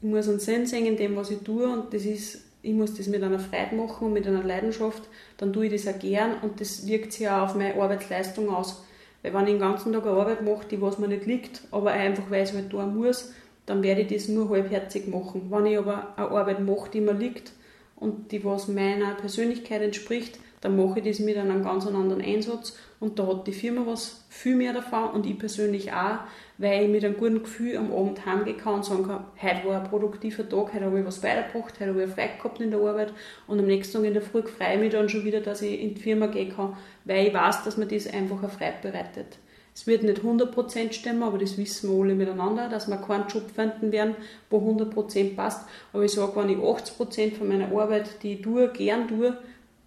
Ich 0.00 0.08
muss 0.08 0.28
einen 0.28 0.40
Sinn 0.40 0.66
sehen 0.66 0.86
in 0.86 0.96
dem, 0.96 1.16
was 1.16 1.30
ich 1.30 1.40
tue 1.40 1.66
und 1.68 1.92
das 1.92 2.04
ist, 2.04 2.42
ich 2.62 2.72
muss 2.72 2.94
das 2.94 3.08
mit 3.08 3.22
einer 3.22 3.38
Freude 3.38 3.74
machen 3.74 4.06
und 4.06 4.12
mit 4.12 4.26
einer 4.26 4.42
Leidenschaft, 4.42 5.02
dann 5.36 5.52
tue 5.52 5.66
ich 5.66 5.72
das 5.82 5.92
auch 5.92 5.98
gern 5.98 6.38
und 6.42 6.60
das 6.60 6.86
wirkt 6.86 7.12
sich 7.12 7.28
auch 7.28 7.42
auf 7.42 7.54
meine 7.54 7.74
Arbeitsleistung 7.74 8.48
aus. 8.48 8.84
Weil 9.24 9.32
wenn 9.32 9.44
ich 9.44 9.52
den 9.52 9.58
ganzen 9.58 9.92
Tag 9.94 10.02
eine 10.02 10.12
Arbeit 10.12 10.42
mache, 10.42 10.66
die 10.70 10.82
was 10.82 10.98
mir 10.98 11.08
nicht 11.08 11.24
liegt, 11.24 11.62
aber 11.70 11.92
einfach 11.92 12.30
weil 12.30 12.44
ich 12.44 12.50
es 12.50 12.54
halt 12.54 12.68
tun 12.68 12.94
muss, 12.94 13.32
dann 13.64 13.82
werde 13.82 14.02
ich 14.02 14.08
das 14.08 14.28
nur 14.28 14.50
halbherzig 14.50 15.08
machen. 15.08 15.50
Wenn 15.50 15.64
ich 15.64 15.78
aber 15.78 16.12
eine 16.16 16.28
Arbeit 16.28 16.60
mache, 16.60 16.90
die 16.90 17.00
mir 17.00 17.14
liegt 17.14 17.52
und 17.96 18.32
die 18.32 18.44
was 18.44 18.68
meiner 18.68 19.14
Persönlichkeit 19.14 19.80
entspricht, 19.80 20.38
dann 20.64 20.76
mache 20.76 20.98
ich 20.98 21.04
das 21.04 21.18
mit 21.18 21.36
einem 21.36 21.62
ganz 21.62 21.86
anderen 21.86 22.22
Einsatz 22.22 22.74
und 22.98 23.18
da 23.18 23.26
hat 23.26 23.46
die 23.46 23.52
Firma 23.52 23.82
was 23.84 24.24
viel 24.30 24.56
mehr 24.56 24.72
davon 24.72 25.10
und 25.10 25.26
ich 25.26 25.38
persönlich 25.38 25.92
auch, 25.92 26.20
weil 26.56 26.84
ich 26.84 26.88
mit 26.88 27.04
einem 27.04 27.18
guten 27.18 27.42
Gefühl 27.42 27.76
am 27.76 27.92
Abend 27.92 28.24
heimgehen 28.24 28.56
kann 28.56 28.76
und 28.76 28.84
sagen 28.86 29.06
kann, 29.06 29.26
heute 29.42 29.68
war 29.68 29.82
ein 29.82 29.90
produktiver 29.90 30.48
Tag, 30.48 30.72
heute 30.72 30.86
habe 30.86 31.00
ich 31.00 31.04
was 31.04 31.22
weitergebracht, 31.22 31.74
heute 31.78 31.90
habe 31.90 32.04
ich 32.04 32.10
frei 32.10 32.30
gehabt 32.38 32.62
in 32.62 32.70
der 32.70 32.80
Arbeit 32.80 33.12
und 33.46 33.58
am 33.58 33.66
nächsten 33.66 33.98
Tag 33.98 34.06
in 34.06 34.14
der 34.14 34.22
Früh 34.22 34.40
freue 34.40 34.76
ich 34.76 34.80
mich 34.80 34.92
dann 34.92 35.10
schon 35.10 35.24
wieder, 35.24 35.42
dass 35.42 35.60
ich 35.60 35.78
in 35.78 35.96
die 35.96 36.00
Firma 36.00 36.28
gehen 36.28 36.56
kann, 36.56 36.78
weil 37.04 37.26
ich 37.26 37.34
weiß, 37.34 37.64
dass 37.64 37.76
mir 37.76 37.86
das 37.86 38.06
einfach 38.06 38.38
eine 38.38 38.48
Freude 38.48 38.78
bereitet. 38.80 39.36
Es 39.74 39.86
wird 39.86 40.04
nicht 40.04 40.22
100% 40.22 40.92
stimmen, 40.92 41.24
aber 41.24 41.36
das 41.36 41.58
wissen 41.58 41.90
wir 41.90 42.00
alle 42.00 42.14
miteinander, 42.14 42.68
dass 42.68 42.88
wir 42.88 42.96
keinen 42.96 43.26
Job 43.26 43.50
finden 43.50 43.90
werden, 43.92 44.14
wo 44.48 44.58
100% 44.58 45.34
passt. 45.34 45.68
Aber 45.92 46.04
ich 46.04 46.12
sage, 46.12 46.32
wenn 46.36 46.48
ich 46.48 46.58
80% 46.58 47.34
von 47.34 47.48
meiner 47.48 47.76
Arbeit, 47.76 48.22
die 48.22 48.34
ich 48.34 48.42
tue, 48.42 48.68
gern 48.68 49.08
tue, 49.08 49.36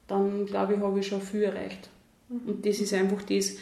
dann 0.07 0.45
glaube 0.45 0.75
ich, 0.75 0.79
habe 0.79 0.99
ich 0.99 1.07
schon 1.07 1.21
viel 1.21 1.43
erreicht. 1.43 1.89
Mhm. 2.29 2.41
Und 2.47 2.65
das 2.65 2.79
ist 2.79 2.93
einfach 2.93 3.21
das 3.23 3.57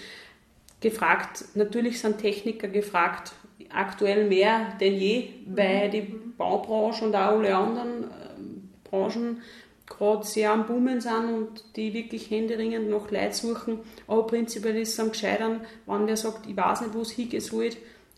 gefragt. 0.81 1.45
Natürlich 1.55 1.99
sind 1.99 2.19
Techniker 2.19 2.67
gefragt, 2.67 3.33
aktuell 3.69 4.27
mehr 4.27 4.73
denn 4.79 4.95
je, 4.95 5.29
weil 5.47 5.89
die 5.89 6.01
Baubranche 6.37 7.05
und 7.05 7.15
auch 7.15 7.37
alle 7.37 7.55
anderen 7.55 8.03
ähm, 8.03 8.69
Branchen 8.83 9.41
gerade 9.87 10.25
sehr 10.25 10.51
am 10.51 10.65
Boomen 10.65 10.99
sind 10.99 11.29
und 11.29 11.75
die 11.75 11.93
wirklich 11.93 12.29
händeringend 12.29 12.89
nach 12.89 13.11
Leuten 13.11 13.33
suchen. 13.33 13.79
Aber 14.07 14.25
prinzipiell 14.25 14.77
ist 14.77 14.93
es 14.93 14.99
am 14.99 15.11
gescheitern, 15.11 15.61
wenn 15.85 16.07
wer 16.07 16.17
sagt, 16.17 16.47
ich 16.47 16.57
weiß 16.57 16.81
nicht, 16.81 16.93
wo 16.93 17.01
es 17.01 17.11
hingehen 17.11 17.41
soll, 17.41 17.69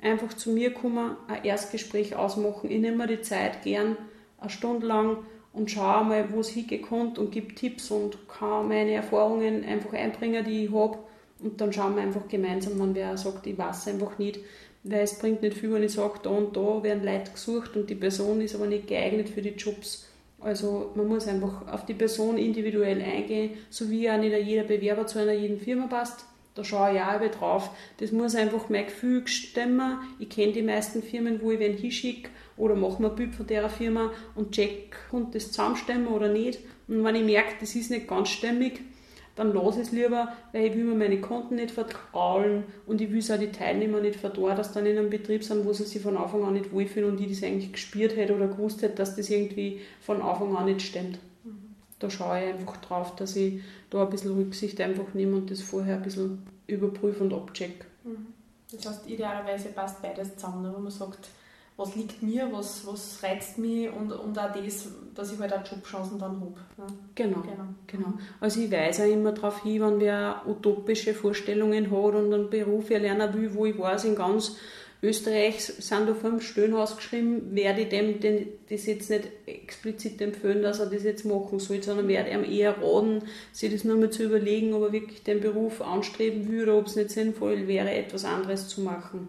einfach 0.01 0.33
zu 0.33 0.51
mir 0.51 0.73
kommen, 0.73 1.17
ein 1.27 1.43
Erstgespräch 1.43 2.15
ausmachen. 2.15 2.71
Ich 2.71 2.79
nehme 2.79 2.97
mir 2.97 3.07
die 3.07 3.21
Zeit 3.21 3.63
gern 3.63 3.97
eine 4.39 4.49
Stunde 4.49 4.87
lang 4.87 5.17
und 5.57 5.71
schaue 5.71 6.05
mal, 6.05 6.25
wo 6.31 6.39
es 6.41 6.53
kann 6.89 7.17
und 7.17 7.31
gebe 7.31 7.53
Tipps 7.55 7.91
und 7.91 8.17
kann 8.27 8.67
meine 8.67 8.93
Erfahrungen 8.93 9.63
einfach 9.65 9.93
einbringen, 9.93 10.45
die 10.45 10.65
ich 10.65 10.71
habe. 10.71 10.97
Und 11.39 11.59
dann 11.61 11.73
schauen 11.73 11.95
wir 11.95 12.03
einfach 12.03 12.27
gemeinsam, 12.27 12.79
wenn 12.79 12.95
wer 12.95 13.17
sagt, 13.17 13.45
ich 13.47 13.57
weiß 13.57 13.89
einfach 13.89 14.17
nicht, 14.17 14.39
weil 14.83 15.01
es 15.01 15.19
bringt 15.19 15.41
nicht 15.41 15.57
viel, 15.57 15.71
wenn 15.73 15.83
ich 15.83 15.93
sage, 15.93 16.19
da 16.23 16.29
und 16.29 16.55
da 16.55 16.81
werden 16.81 17.03
Leute 17.03 17.31
gesucht 17.31 17.75
und 17.75 17.89
die 17.89 17.95
Person 17.95 18.41
ist 18.41 18.55
aber 18.55 18.67
nicht 18.67 18.87
geeignet 18.87 19.29
für 19.29 19.41
die 19.41 19.49
Jobs 19.49 20.07
also 20.39 20.91
man 20.95 21.07
muss 21.07 21.27
einfach 21.27 21.67
auf 21.67 21.85
die 21.85 21.93
Person 21.93 22.37
individuell 22.37 23.01
eingehen, 23.01 23.57
so 23.69 23.89
wie 23.89 24.09
auch 24.09 24.17
nicht 24.17 24.35
jeder 24.45 24.63
Bewerber 24.63 25.07
zu 25.07 25.19
einer 25.19 25.33
jeden 25.33 25.59
Firma 25.59 25.87
passt. 25.87 26.25
Da 26.57 26.63
schaue 26.63 26.95
ich 26.95 27.01
auch 27.01 27.21
drauf. 27.31 27.69
Das 27.97 28.11
muss 28.11 28.35
einfach 28.35 28.69
mein 28.69 28.85
Gefühl 28.85 29.27
stimmen. 29.27 29.99
Ich 30.17 30.29
kenne 30.29 30.53
die 30.53 30.63
meisten 30.63 31.03
Firmen, 31.03 31.39
wo 31.41 31.51
ich 31.51 31.59
wen 31.59 31.77
hinschicke 31.77 32.29
oder 32.57 32.75
mache 32.75 33.01
mir 33.01 33.09
ein 33.09 33.15
Bild 33.15 33.35
von 33.35 33.45
der 33.45 33.69
Firma 33.69 34.11
und 34.33 34.51
check, 34.51 34.95
kommt 35.11 35.35
das 35.35 35.49
zusammenstimmen 35.49 36.07
oder 36.07 36.29
nicht. 36.29 36.59
Und 36.87 37.03
wenn 37.03 37.15
ich 37.15 37.23
merke, 37.23 37.53
das 37.59 37.75
ist 37.75 37.91
nicht 37.91 38.07
ganz 38.07 38.29
stimmig, 38.29 38.81
dann 39.35 39.53
lasse 39.53 39.81
ich 39.81 39.87
es 39.87 39.91
lieber, 39.91 40.33
weil 40.51 40.65
ich 40.65 40.73
will 40.73 40.85
mir 40.85 40.95
meine 40.95 41.21
Konten 41.21 41.55
nicht 41.55 41.69
vertraulen 41.69 42.63
und 42.87 43.01
ich 43.01 43.11
will 43.11 43.19
es 43.19 43.29
auch 43.29 43.37
die 43.37 43.51
Teilnehmer 43.51 44.01
nicht 44.01 44.19
verdorren, 44.19 44.57
dass 44.57 44.73
dann 44.73 44.87
in 44.87 44.97
einem 44.97 45.11
Betrieb 45.11 45.43
sind, 45.43 45.63
wo 45.63 45.73
sie 45.73 45.83
sich 45.83 46.01
von 46.01 46.17
Anfang 46.17 46.43
an 46.43 46.55
nicht 46.55 46.73
wohlfühlen 46.73 47.11
und 47.11 47.21
ich 47.21 47.29
das 47.29 47.43
eigentlich 47.43 47.71
gespürt 47.71 48.15
hätte 48.15 48.35
oder 48.35 48.47
gewusst 48.47 48.81
hätte, 48.81 48.95
dass 48.95 49.15
das 49.15 49.29
irgendwie 49.29 49.81
von 50.01 50.23
Anfang 50.23 50.55
an 50.57 50.65
nicht 50.65 50.81
stimmt. 50.81 51.19
Da 51.99 52.09
schaue 52.09 52.39
ich 52.39 52.53
einfach 52.53 52.77
drauf, 52.77 53.15
dass 53.15 53.35
ich 53.35 53.61
da 53.89 54.03
ein 54.03 54.09
bisschen 54.09 54.35
Rücksicht 54.35 54.79
einfach 54.81 55.13
nehme 55.13 55.37
und 55.37 55.49
das 55.49 55.61
vorher 55.61 55.95
ein 55.95 56.03
bisschen 56.03 56.45
überprüfe 56.67 57.23
und 57.23 57.33
abcheck. 57.33 57.85
Mhm. 58.03 58.27
Das 58.71 58.85
heißt, 58.85 59.09
idealerweise 59.09 59.69
passt 59.69 60.01
beides 60.01 60.35
zusammen, 60.35 60.73
wo 60.75 60.79
man 60.79 60.91
sagt, 60.91 61.29
was 61.77 61.95
liegt 61.95 62.23
mir, 62.23 62.51
was, 62.51 62.85
was 62.87 63.21
reizt 63.21 63.59
mich 63.59 63.89
und, 63.89 64.11
und 64.11 64.37
auch 64.37 64.51
das, 64.51 64.89
dass 65.13 65.31
ich 65.31 65.39
halt 65.39 65.53
auch 65.53 65.63
Jobchancen 65.63 66.17
dann 66.17 66.41
habe. 66.41 66.55
Ja. 66.77 66.87
Genau, 67.13 67.41
genau, 67.41 67.67
genau. 67.85 68.13
Also 68.41 68.61
ich 68.61 68.71
weise 68.71 69.03
auch 69.03 69.11
immer 69.11 69.31
darauf 69.31 69.61
hin, 69.61 69.81
wenn 69.81 69.99
wer 69.99 70.41
utopische 70.47 71.13
Vorstellungen 71.13 71.91
hat 71.91 72.15
und 72.15 72.33
einen 72.33 72.49
Beruf 72.49 72.89
erlernen 72.89 73.31
will, 73.33 73.53
wo 73.53 73.67
ich 73.67 73.77
weiß, 73.77 74.05
in 74.05 74.15
ganz 74.15 74.57
Österreich 75.03 75.61
sind 75.61 76.09
da 76.09 76.15
fünf 76.15 76.43
Stellen 76.43 76.73
ausgeschrieben, 76.73 77.55
werde 77.55 77.81
ich 77.81 77.89
dem 77.89 78.19
den, 78.19 78.47
das 78.69 78.87
jetzt 78.87 79.09
nicht 79.09 79.29
explizit 79.45 80.19
empfehlen, 80.21 80.63
dass 80.63 80.79
er 80.79 80.87
das 80.87 81.03
jetzt 81.03 81.23
machen 81.23 81.59
soll, 81.59 81.83
sondern 81.83 82.07
werde 82.07 82.31
ihm 82.31 82.43
eher 82.43 82.81
raten, 82.81 83.21
sich 83.51 83.71
das 83.71 83.83
nur 83.83 83.97
mal 83.97 84.09
zu 84.09 84.23
überlegen, 84.23 84.73
ob 84.73 84.83
er 84.83 84.91
wirklich 84.93 85.23
den 85.23 85.39
Beruf 85.39 85.81
anstreben 85.81 86.49
würde, 86.49 86.75
ob 86.75 86.87
es 86.87 86.95
nicht 86.95 87.11
sinnvoll 87.11 87.67
wäre, 87.67 87.91
etwas 87.91 88.25
anderes 88.25 88.67
zu 88.67 88.81
machen 88.81 89.27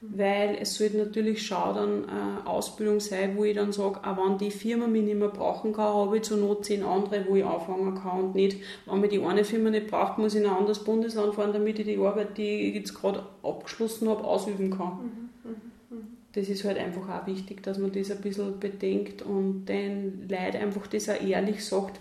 weil 0.00 0.56
es 0.60 0.76
sollte 0.76 0.98
natürlich 0.98 1.44
schon 1.44 1.74
dann 1.74 2.08
eine 2.08 2.46
Ausbildung 2.46 3.00
sein, 3.00 3.36
wo 3.36 3.42
ich 3.42 3.56
dann 3.56 3.72
sage, 3.72 4.00
auch 4.04 4.16
wenn 4.16 4.38
die 4.38 4.52
Firma 4.52 4.86
mich 4.86 5.02
nicht 5.02 5.18
mehr 5.18 5.28
brauchen 5.28 5.72
kann, 5.72 5.92
habe 5.92 6.16
ich 6.16 6.22
zur 6.22 6.36
Not 6.36 6.64
zehn 6.64 6.84
andere, 6.84 7.26
wo 7.28 7.34
ich 7.34 7.44
anfangen 7.44 7.96
kann 7.96 8.20
und 8.20 8.34
nicht, 8.36 8.58
wenn 8.86 9.00
mir 9.00 9.08
die 9.08 9.20
eine 9.20 9.44
Firma 9.44 9.70
nicht 9.70 9.88
braucht, 9.88 10.18
muss 10.18 10.34
ich 10.34 10.40
in 10.40 10.46
ein 10.46 10.54
anderes 10.56 10.84
Bundesland 10.84 11.34
fahren, 11.34 11.52
damit 11.52 11.80
ich 11.80 11.86
die 11.86 11.98
Arbeit, 11.98 12.38
die 12.38 12.68
ich 12.68 12.74
jetzt 12.76 12.94
gerade 12.94 13.24
abgeschlossen 13.42 14.08
habe, 14.08 14.22
ausüben 14.22 14.70
kann. 14.70 15.30
Mhm, 15.42 15.50
mhm, 15.50 15.56
mhm. 15.90 16.06
Das 16.32 16.48
ist 16.48 16.64
halt 16.64 16.78
einfach 16.78 17.08
auch 17.08 17.26
wichtig, 17.26 17.64
dass 17.64 17.78
man 17.78 17.90
das 17.90 18.12
ein 18.12 18.20
bisschen 18.20 18.60
bedenkt 18.60 19.22
und 19.22 19.64
den 19.64 20.28
Leuten 20.28 20.58
einfach 20.58 20.86
das 20.86 21.08
auch 21.08 21.20
ehrlich 21.20 21.64
sagt, 21.64 22.00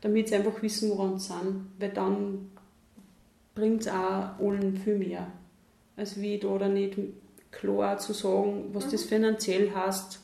damit 0.00 0.28
sie 0.28 0.34
einfach 0.34 0.60
wissen, 0.60 0.90
woran 0.90 1.20
sie 1.20 1.28
sind, 1.28 1.66
weil 1.78 1.90
dann 1.90 2.50
bringt 3.54 3.82
es 3.82 3.88
auch 3.88 4.40
allen 4.40 4.76
viel 4.76 4.98
mehr, 4.98 5.28
als 5.96 6.20
wie 6.20 6.38
da 6.38 6.48
oder 6.48 6.68
nicht 6.68 6.96
klar 7.50 7.98
zu 7.98 8.12
sagen, 8.12 8.70
was 8.72 8.88
das 8.90 9.04
finanziell 9.04 9.72
heißt, 9.74 10.20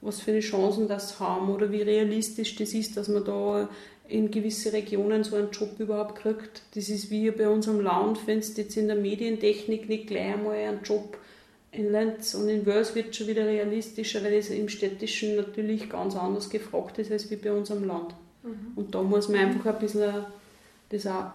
was 0.00 0.20
für 0.20 0.32
eine 0.32 0.40
Chancen 0.40 0.86
das 0.88 1.18
haben 1.18 1.48
oder 1.48 1.72
wie 1.72 1.82
realistisch 1.82 2.56
das 2.56 2.74
ist, 2.74 2.96
dass 2.96 3.08
man 3.08 3.24
da 3.24 3.68
in 4.06 4.30
gewisse 4.30 4.72
Regionen 4.72 5.24
so 5.24 5.36
einen 5.36 5.50
Job 5.50 5.78
überhaupt 5.78 6.16
kriegt. 6.16 6.62
Das 6.74 6.88
ist 6.88 7.10
wie 7.10 7.30
bei 7.30 7.48
unserem 7.48 7.80
Land, 7.80 8.26
wenn 8.26 8.40
du 8.40 8.46
jetzt 8.46 8.76
in 8.76 8.86
der 8.86 8.96
Medientechnik 8.96 9.88
nicht 9.88 10.08
gleich 10.08 10.34
einmal 10.34 10.56
einen 10.56 10.82
Job 10.82 11.16
in 11.72 11.90
Lenz 11.90 12.34
und 12.34 12.48
in 12.48 12.66
Wels 12.66 12.94
wird 12.94 13.16
schon 13.16 13.26
wieder 13.26 13.46
realistischer, 13.46 14.22
weil 14.22 14.34
es 14.34 14.50
im 14.50 14.68
Städtischen 14.68 15.36
natürlich 15.36 15.88
ganz 15.88 16.14
anders 16.14 16.50
gefragt 16.50 16.98
ist 16.98 17.10
als 17.10 17.30
wie 17.30 17.36
bei 17.36 17.52
unserem 17.52 17.84
Land. 17.84 18.14
Mhm. 18.42 18.72
Und 18.76 18.94
da 18.94 19.02
muss 19.02 19.28
man 19.28 19.40
einfach 19.40 19.74
ein 19.74 19.80
bisschen 19.80 20.26
das 20.90 21.06
auch 21.06 21.32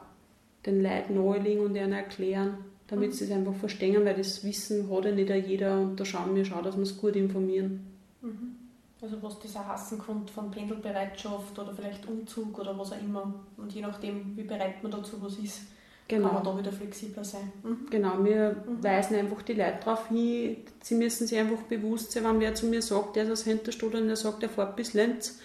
den 0.65 0.83
Leuten 0.83 1.15
nahelegen 1.15 1.65
und 1.65 1.75
ihnen 1.75 1.91
erklären, 1.91 2.57
damit 2.89 3.13
sie 3.13 3.25
es 3.25 3.31
einfach 3.31 3.53
verstehen, 3.53 4.03
weil 4.03 4.15
das 4.15 4.43
Wissen 4.43 4.89
hat 4.91 5.05
ja 5.05 5.11
nicht 5.11 5.29
jeder 5.47 5.79
und 5.79 5.99
da 5.99 6.05
schauen 6.05 6.35
wir 6.35 6.43
schon, 6.43 6.63
dass 6.63 6.75
wir 6.75 6.83
es 6.83 6.97
gut 6.97 7.15
informieren. 7.15 7.85
Mhm. 8.21 8.55
Also 9.01 9.21
was 9.21 9.37
auch 9.55 9.65
hassen 9.65 9.97
kommt 9.99 10.29
von 10.29 10.51
Pendelbereitschaft 10.51 11.57
oder 11.57 11.73
vielleicht 11.73 12.05
Umzug 12.07 12.59
oder 12.59 12.77
was 12.77 12.91
auch 12.91 13.01
immer. 13.01 13.33
Und 13.55 13.73
je 13.73 13.81
nachdem, 13.81 14.35
wie 14.35 14.43
bereit 14.43 14.83
man 14.83 14.91
dazu 14.91 15.21
was 15.21 15.37
ist, 15.37 15.61
genau. 16.07 16.27
kann 16.27 16.35
man 16.35 16.43
da 16.43 16.57
wieder 16.57 16.71
flexibler 16.71 17.23
sein. 17.23 17.53
Mhm. 17.63 17.87
Genau, 17.89 18.23
wir 18.23 18.63
mhm. 18.67 18.83
weisen 18.83 19.15
einfach 19.15 19.41
die 19.43 19.53
Leute 19.53 19.77
darauf 19.85 20.09
hin, 20.09 20.57
sie 20.81 20.95
müssen 20.95 21.27
sich 21.27 21.37
einfach 21.37 21.61
bewusst 21.63 22.11
sein, 22.11 22.25
wenn 22.25 22.39
wer 22.41 22.55
zu 22.55 22.65
mir 22.65 22.81
sagt, 22.81 23.15
der 23.15 23.23
ist 23.23 23.31
aus 23.31 23.43
Hinterstadt 23.43 23.95
und 23.95 24.07
der 24.07 24.17
sagt, 24.17 24.41
der 24.41 24.49
fährt 24.49 24.75
bis 24.75 24.93
Lenz, 24.93 25.39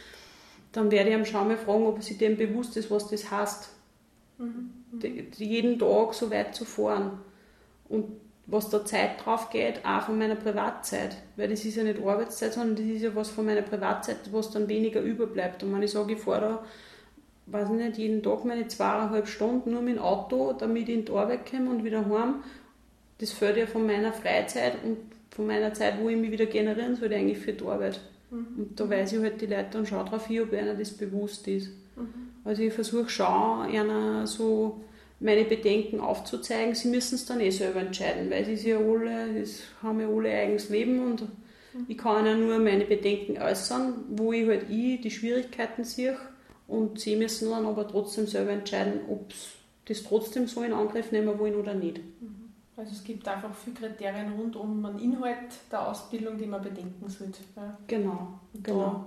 dann 0.73 0.91
werde 0.91 1.11
ich 1.11 1.17
ihm 1.17 1.25
schon 1.25 1.47
mal 1.47 1.57
fragen, 1.57 1.87
ob 1.87 1.97
er 1.97 2.03
sich 2.03 2.19
dem 2.19 2.37
bewusst 2.37 2.77
ist, 2.77 2.91
was 2.91 3.09
das 3.09 3.31
heißt. 3.31 3.69
Mhm. 4.39 4.71
jeden 5.37 5.79
Tag 5.79 6.13
so 6.13 6.29
weit 6.29 6.57
zu 6.57 6.65
fahren 6.65 7.21
und 7.89 8.07
was 8.47 8.69
da 8.69 8.85
Zeit 8.85 9.25
drauf 9.25 9.51
geht, 9.51 9.85
auch 9.85 10.03
von 10.03 10.19
meiner 10.19 10.35
Privatzeit. 10.35 11.17
Weil 11.37 11.49
das 11.49 11.65
ist 11.65 11.77
ja 11.77 11.83
nicht 11.83 12.05
Arbeitszeit, 12.05 12.53
sondern 12.53 12.77
das 12.77 12.85
ist 12.85 13.03
ja 13.03 13.15
was 13.15 13.31
von 13.31 13.47
meiner 13.47 13.63
Privatzeit, 13.63 14.19
was 14.33 14.51
dann 14.51 14.69
weniger 14.69 15.01
überbleibt. 15.01 15.63
Und 15.63 15.75
wenn 15.75 15.83
ich 15.83 15.93
sage, 15.93 16.13
ich 16.13 16.21
fahre 16.21 16.41
da, 16.41 16.65
weiß 17.47 17.71
ich 17.71 17.77
nicht, 17.77 17.99
jeden 17.99 18.23
Tag 18.23 18.45
meine 18.45 18.69
zweieinhalb 18.69 19.27
Stunden 19.29 19.73
nur 19.73 19.83
mit 19.83 19.97
dem 19.97 20.03
Auto, 20.03 20.53
damit 20.53 20.89
ich 20.89 20.95
in 20.95 21.05
die 21.05 21.13
Arbeit 21.13 21.51
komme 21.51 21.71
und 21.71 21.85
wieder 21.85 22.05
heim, 22.05 22.43
das 23.19 23.33
fällt 23.33 23.57
ja 23.57 23.67
von 23.67 23.87
meiner 23.87 24.13
Freizeit 24.13 24.77
und 24.85 24.99
von 25.31 25.47
meiner 25.47 25.73
Zeit, 25.73 25.95
wo 26.01 26.09
ich 26.09 26.17
mich 26.17 26.31
wieder 26.31 26.47
generieren 26.47 26.97
sollte, 26.97 27.15
eigentlich 27.15 27.39
für 27.39 27.53
die 27.53 27.65
Arbeit. 27.65 28.01
Mhm. 28.31 28.47
Und 28.59 28.81
da 28.81 28.89
weiß 28.89 29.15
ich 29.15 29.21
halt 29.21 29.41
die 29.41 29.47
Leute 29.47 29.69
dann 29.73 29.87
schon 29.87 30.05
darauf 30.05 30.27
hin, 30.27 30.43
ob 30.43 30.53
einer 30.53 30.75
das 30.75 30.91
bewusst 30.91 31.49
ist. 31.49 31.71
Mhm. 31.97 32.09
Also 32.45 32.63
ich 32.63 32.73
versuche 32.73 33.09
schon, 33.09 33.27
einer 33.27 34.27
so 34.27 34.83
meine 35.21 35.45
Bedenken 35.45 36.01
aufzuzeigen. 36.01 36.75
Sie 36.75 36.89
müssen 36.89 37.15
es 37.15 37.27
dann 37.27 37.41
eh 37.41 37.51
selber 37.51 37.81
entscheiden, 37.81 38.31
weil 38.31 38.45
sie 38.57 38.71
ja 38.71 38.79
alle, 38.79 39.41
das 39.41 39.63
haben 39.83 40.01
ja 40.01 40.09
alle 40.09 40.31
eigenes 40.31 40.69
Leben 40.69 41.01
und 41.01 41.23
mhm. 41.23 41.87
ich 41.89 41.99
kann 41.99 42.27
ja 42.27 42.35
nur 42.35 42.59
meine 42.59 42.85
Bedenken 42.85 43.41
äußern, 43.41 44.05
wo 44.11 44.33
ich 44.33 44.47
halt 44.47 44.71
ich 44.71 45.01
die 45.01 45.11
Schwierigkeiten 45.11 45.85
sehe 45.85 46.17
und 46.67 47.01
sie 47.01 47.17
müssen 47.17 47.51
dann 47.51 47.67
aber 47.67 47.87
trotzdem 47.87 48.27
selber 48.27 48.53
entscheiden, 48.53 49.01
ob 49.09 49.33
sie 49.33 49.49
das 49.87 50.03
trotzdem 50.03 50.47
so 50.47 50.63
in 50.63 50.73
Angriff 50.73 51.13
nehmen 51.13 51.39
wollen 51.39 51.57
oder 51.57 51.75
nicht. 51.75 51.99
Mhm. 51.99 52.45
Also 52.77 52.93
es 52.93 53.05
gibt 53.05 53.27
einfach 53.29 53.55
viele 53.55 53.77
Kriterien 53.77 54.33
rund 54.33 54.57
um 54.57 54.83
den 54.83 54.99
Inhalt 54.99 55.37
der 55.71 55.89
Ausbildung, 55.89 56.39
die 56.39 56.47
man 56.47 56.63
bedenken 56.63 57.09
sollte. 57.09 57.41
Ja. 57.55 57.79
Genau. 57.87 58.41
Und 58.53 58.65
genau. 58.65 58.79
Da 58.85 59.07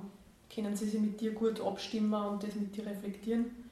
können 0.54 0.76
sie 0.76 0.86
sich 0.86 1.02
mit 1.02 1.20
dir 1.20 1.32
gut 1.32 1.60
abstimmen 1.60 2.14
und 2.14 2.44
das 2.44 2.56
mit 2.56 2.76
dir 2.76 2.86
reflektieren. 2.86 3.67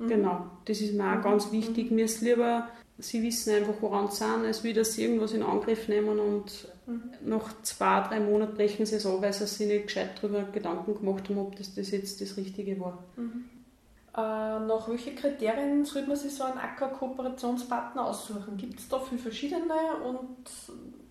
Mhm. 0.00 0.08
Genau, 0.08 0.46
das 0.64 0.80
ist 0.80 0.94
mir 0.94 1.04
auch 1.04 1.16
mhm. 1.16 1.22
ganz 1.22 1.52
wichtig. 1.52 1.90
Mhm. 1.90 1.96
Mir 1.96 2.04
ist 2.06 2.22
lieber, 2.22 2.68
sie 2.98 3.22
wissen 3.22 3.54
einfach, 3.54 3.74
woran 3.80 4.10
sie 4.10 4.16
sind, 4.16 4.46
als 4.46 4.64
wie 4.64 4.72
dass 4.72 4.94
sie 4.94 5.04
irgendwas 5.04 5.32
in 5.32 5.42
Angriff 5.42 5.88
nehmen 5.88 6.18
und 6.18 6.68
mhm. 6.86 7.02
nach 7.24 7.62
zwei, 7.62 8.00
drei 8.08 8.18
Monaten 8.18 8.54
brechen 8.54 8.86
sie 8.86 8.96
es 8.96 9.06
an, 9.06 9.20
weil 9.20 9.32
sie 9.32 9.46
sich 9.46 9.66
nicht 9.66 9.86
gescheit 9.86 10.12
darüber 10.16 10.42
Gedanken 10.44 10.94
gemacht 10.94 11.28
haben, 11.28 11.38
ob 11.38 11.54
das, 11.56 11.74
das 11.74 11.90
jetzt 11.90 12.20
das 12.20 12.36
Richtige 12.36 12.80
war. 12.80 13.04
Mhm. 13.16 13.44
Äh, 14.16 14.18
nach 14.18 14.88
welchen 14.88 15.14
Kriterien 15.14 15.84
sollte 15.84 16.08
man 16.08 16.16
sich 16.16 16.34
so 16.34 16.44
einen 16.44 16.58
Acker-Kooperationspartner 16.58 18.06
aussuchen? 18.06 18.56
Gibt 18.56 18.80
es 18.80 18.88
da 18.88 18.98
viele 18.98 19.20
verschiedene 19.20 19.74
und 20.04 20.48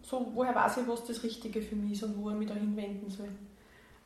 so, 0.01 0.31
woher 0.33 0.55
weiß 0.55 0.77
ich, 0.77 0.87
was 0.87 1.05
das 1.05 1.23
Richtige 1.23 1.61
für 1.61 1.75
mich 1.75 1.93
ist 1.93 2.03
und 2.03 2.21
wo 2.21 2.31
ich 2.31 2.35
mich 2.35 2.47
da 2.47 2.55
hinwenden 2.55 3.09
soll? 3.09 3.29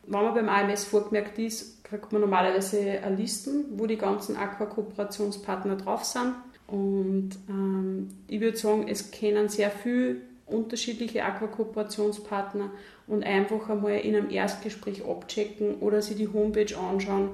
Wenn 0.05 0.24
man 0.24 0.33
beim 0.33 0.50
AMS 0.50 0.86
vorgemerkt 0.86 1.39
ist, 1.39 1.83
kriegt 1.83 2.12
man 2.12 2.22
normalerweise 2.22 2.79
eine 3.03 3.15
Listen, 3.15 3.65
wo 3.77 3.86
die 3.86 3.98
ganzen 3.98 4.36
Aqua-Kooperationspartner 4.36 5.77
drauf 5.77 6.03
sind. 6.03 6.33
Und 6.67 7.31
ähm, 7.50 8.10
ich 8.27 8.41
würde 8.41 8.57
sagen, 8.57 8.88
es 8.88 9.12
kennen 9.12 9.50
sehr 9.50 9.72
viele 9.72 10.17
unterschiedliche 10.45 11.24
Aqua-Kooperationspartner 11.24 12.72
und 13.07 13.24
einfach 13.24 13.69
einmal 13.69 14.00
in 14.00 14.15
einem 14.15 14.29
Erstgespräch 14.29 15.05
abchecken 15.05 15.75
oder 15.75 16.01
sich 16.01 16.17
die 16.17 16.27
Homepage 16.27 16.77
anschauen 16.77 17.31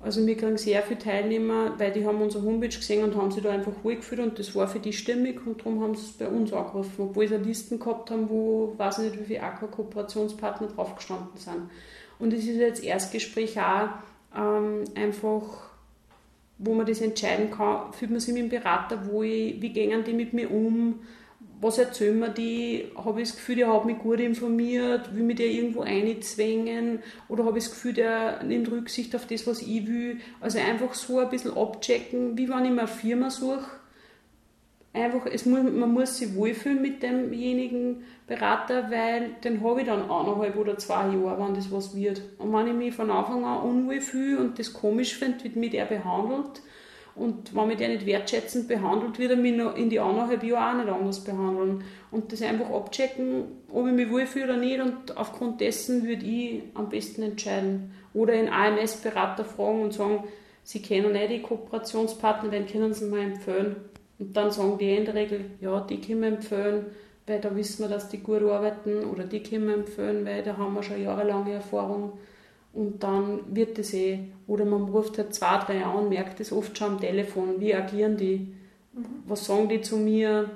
also 0.00 0.24
wir 0.24 0.36
kriegen 0.36 0.56
sehr 0.56 0.82
viele 0.82 1.00
Teilnehmer, 1.00 1.74
weil 1.78 1.90
die 1.92 2.06
haben 2.06 2.22
unsere 2.22 2.44
Homepage 2.44 2.68
gesehen 2.68 3.02
und 3.02 3.16
haben 3.16 3.32
sich 3.32 3.42
da 3.42 3.50
einfach 3.50 3.72
wohlgefühlt 3.82 4.20
und 4.20 4.38
das 4.38 4.54
war 4.54 4.68
für 4.68 4.78
die 4.78 4.92
stimmig 4.92 5.44
und 5.44 5.60
darum 5.60 5.82
haben 5.82 5.96
sie 5.96 6.04
es 6.04 6.12
bei 6.12 6.28
uns 6.28 6.52
angerufen, 6.52 7.08
obwohl 7.10 7.26
sie 7.26 7.36
Listen 7.36 7.80
gehabt 7.80 8.10
haben, 8.10 8.30
wo 8.30 8.74
weiß 8.76 8.98
nicht, 8.98 9.18
wie 9.18 9.24
viele 9.24 9.42
Aqua-Kooperationspartner 9.42 10.68
drauf 10.68 10.94
gestanden 10.94 11.36
sind. 11.36 11.70
Und 12.20 12.32
es 12.32 12.40
ist 12.40 12.56
jetzt 12.56 12.84
Erstgespräch 12.84 13.58
auch 13.60 13.88
ähm, 14.36 14.84
einfach, 14.94 15.70
wo 16.58 16.74
man 16.74 16.86
das 16.86 17.00
entscheiden 17.00 17.50
kann, 17.50 17.92
fühlt 17.92 18.12
man 18.12 18.20
sich 18.20 18.34
mit 18.34 18.44
dem 18.44 18.48
Berater 18.50 19.06
wohl, 19.10 19.26
wie 19.26 19.72
gehen 19.72 20.04
die 20.04 20.12
mit 20.12 20.32
mir 20.32 20.50
um, 20.50 21.00
was 21.60 21.78
erzählen 21.78 22.18
mir 22.18 22.30
die? 22.30 22.86
Habe 22.96 23.20
ich 23.20 23.28
das 23.28 23.36
Gefühl, 23.36 23.56
der 23.56 23.72
hat 23.72 23.84
mich 23.84 23.98
gut 23.98 24.20
informiert? 24.20 25.14
Will 25.14 25.24
mich 25.24 25.36
der 25.36 25.46
irgendwo 25.46 25.80
einzwängen? 25.80 27.00
Oder 27.28 27.44
habe 27.44 27.58
ich 27.58 27.64
das 27.64 27.72
Gefühl, 27.72 27.94
der 27.94 28.42
nimmt 28.44 28.70
Rücksicht 28.70 29.14
auf 29.16 29.26
das, 29.26 29.46
was 29.46 29.62
ich 29.62 29.86
will? 29.86 30.18
Also 30.40 30.58
einfach 30.58 30.94
so 30.94 31.18
ein 31.18 31.30
bisschen 31.30 31.56
abchecken, 31.56 32.38
wie 32.38 32.48
wenn 32.48 32.64
ich 32.64 32.70
mir 32.70 32.80
eine 32.80 32.88
Firma 32.88 33.30
suche. 33.30 33.66
Einfach, 34.92 35.26
es 35.26 35.46
muss, 35.46 35.62
man 35.62 35.92
muss 35.92 36.16
sich 36.16 36.34
wohlfühlen 36.34 36.80
mit 36.80 37.02
demjenigen 37.02 38.04
Berater, 38.26 38.90
weil 38.90 39.30
den 39.44 39.62
habe 39.62 39.80
ich 39.80 39.86
dann 39.86 40.02
eineinhalb 40.10 40.56
oder 40.56 40.78
zwei 40.78 41.08
Jahre, 41.08 41.44
wenn 41.44 41.54
das 41.54 41.70
was 41.70 41.94
wird. 41.94 42.22
Und 42.38 42.52
wenn 42.52 42.68
ich 42.68 42.72
mich 42.72 42.94
von 42.94 43.10
Anfang 43.10 43.44
an 43.44 43.62
unwohl 43.62 44.00
fühle 44.00 44.40
und 44.40 44.58
das 44.58 44.72
komisch 44.72 45.16
finde, 45.16 45.44
wie 45.44 45.58
mich 45.58 45.70
der 45.70 45.84
behandelt, 45.84 46.62
und 47.18 47.54
wenn 47.54 47.66
mich 47.66 47.78
der 47.78 47.88
nicht 47.88 48.06
wertschätzend 48.06 48.68
behandelt, 48.68 49.18
wird 49.18 49.32
er 49.32 49.36
mich 49.36 49.56
noch 49.56 49.76
in 49.76 49.90
die 49.90 50.00
anderthalb 50.00 50.42
Jahre 50.44 50.70
auch 50.70 50.84
nicht 50.84 50.92
anders 50.92 51.24
behandeln. 51.24 51.84
Und 52.10 52.32
das 52.32 52.42
einfach 52.42 52.70
abchecken, 52.70 53.44
ob 53.72 53.86
ich 53.86 53.92
mich 53.92 54.10
wohlfühle 54.10 54.44
oder 54.44 54.56
nicht. 54.56 54.80
Und 54.80 55.16
aufgrund 55.16 55.60
dessen 55.60 56.06
würde 56.06 56.24
ich 56.24 56.62
am 56.74 56.88
besten 56.88 57.22
entscheiden. 57.22 57.92
Oder 58.14 58.34
einen 58.34 58.48
AMS-Berater 58.48 59.44
fragen 59.44 59.82
und 59.82 59.92
sagen, 59.92 60.24
sie 60.62 60.80
kennen 60.80 61.12
nicht 61.12 61.30
die 61.30 61.42
Kooperationspartner, 61.42 62.50
wen 62.52 62.66
können 62.66 62.94
sie 62.94 63.06
mir 63.06 63.20
empfehlen? 63.20 63.76
Und 64.18 64.36
dann 64.36 64.50
sagen 64.50 64.78
die 64.78 64.96
in 64.96 65.04
der 65.04 65.14
Regel, 65.14 65.44
ja, 65.60 65.80
die 65.80 66.00
können 66.00 66.22
wir 66.22 66.28
empfehlen, 66.28 66.86
weil 67.26 67.40
da 67.40 67.54
wissen 67.54 67.82
wir, 67.82 67.88
dass 67.88 68.08
die 68.08 68.18
gut 68.18 68.42
arbeiten. 68.42 69.04
Oder 69.04 69.24
die 69.24 69.42
können 69.42 69.66
wir 69.66 69.74
empfehlen, 69.74 70.24
weil 70.24 70.42
da 70.42 70.56
haben 70.56 70.74
wir 70.74 70.82
schon 70.82 71.02
jahrelange 71.02 71.52
Erfahrung 71.52 72.12
und 72.72 73.02
dann 73.02 73.40
wird 73.54 73.78
das 73.78 73.92
eh, 73.94 74.20
oder 74.46 74.64
man 74.64 74.84
ruft 74.84 75.18
halt 75.18 75.34
zwei, 75.34 75.58
drei 75.58 75.84
an 75.84 75.96
und 75.96 76.08
merkt 76.10 76.40
das 76.40 76.52
oft 76.52 76.76
schon 76.76 76.92
am 76.92 77.00
Telefon, 77.00 77.60
wie 77.60 77.74
agieren 77.74 78.16
die, 78.16 78.54
mhm. 78.92 79.04
was 79.26 79.46
sagen 79.46 79.68
die 79.68 79.80
zu 79.80 79.96
mir 79.96 80.50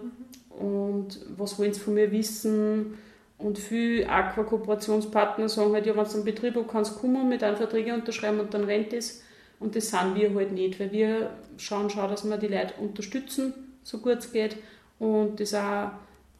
mhm. 0.60 0.66
und 0.66 1.20
was 1.36 1.58
wollen 1.58 1.72
sie 1.72 1.80
von 1.80 1.94
mir 1.94 2.10
wissen. 2.12 2.98
Und 3.38 3.58
viele 3.58 4.08
Aqua-Kooperationspartner 4.08 5.48
sagen 5.48 5.72
halt, 5.72 5.86
ja, 5.86 5.96
wenn 5.96 6.04
du 6.04 6.10
einen 6.12 6.24
Betrieb 6.24 6.54
hast, 6.54 6.68
kannst 6.68 6.94
du 6.94 7.00
kommen, 7.00 7.28
mit 7.28 7.42
einem 7.42 7.56
Verträge 7.56 7.92
unterschreiben 7.92 8.38
und 8.38 8.54
dann 8.54 8.64
rennt 8.64 8.92
es. 8.92 9.22
Und 9.58 9.74
das 9.74 9.90
sind 9.90 10.14
wir 10.14 10.32
halt 10.34 10.52
nicht, 10.52 10.78
weil 10.78 10.92
wir 10.92 11.30
schauen, 11.56 11.90
schauen 11.90 12.10
dass 12.10 12.28
wir 12.28 12.36
die 12.36 12.48
Leute 12.48 12.74
unterstützen, 12.80 13.52
so 13.82 13.98
gut 13.98 14.18
es 14.18 14.32
geht. 14.32 14.56
Und 15.00 15.40
das 15.40 15.54
auch 15.54 15.90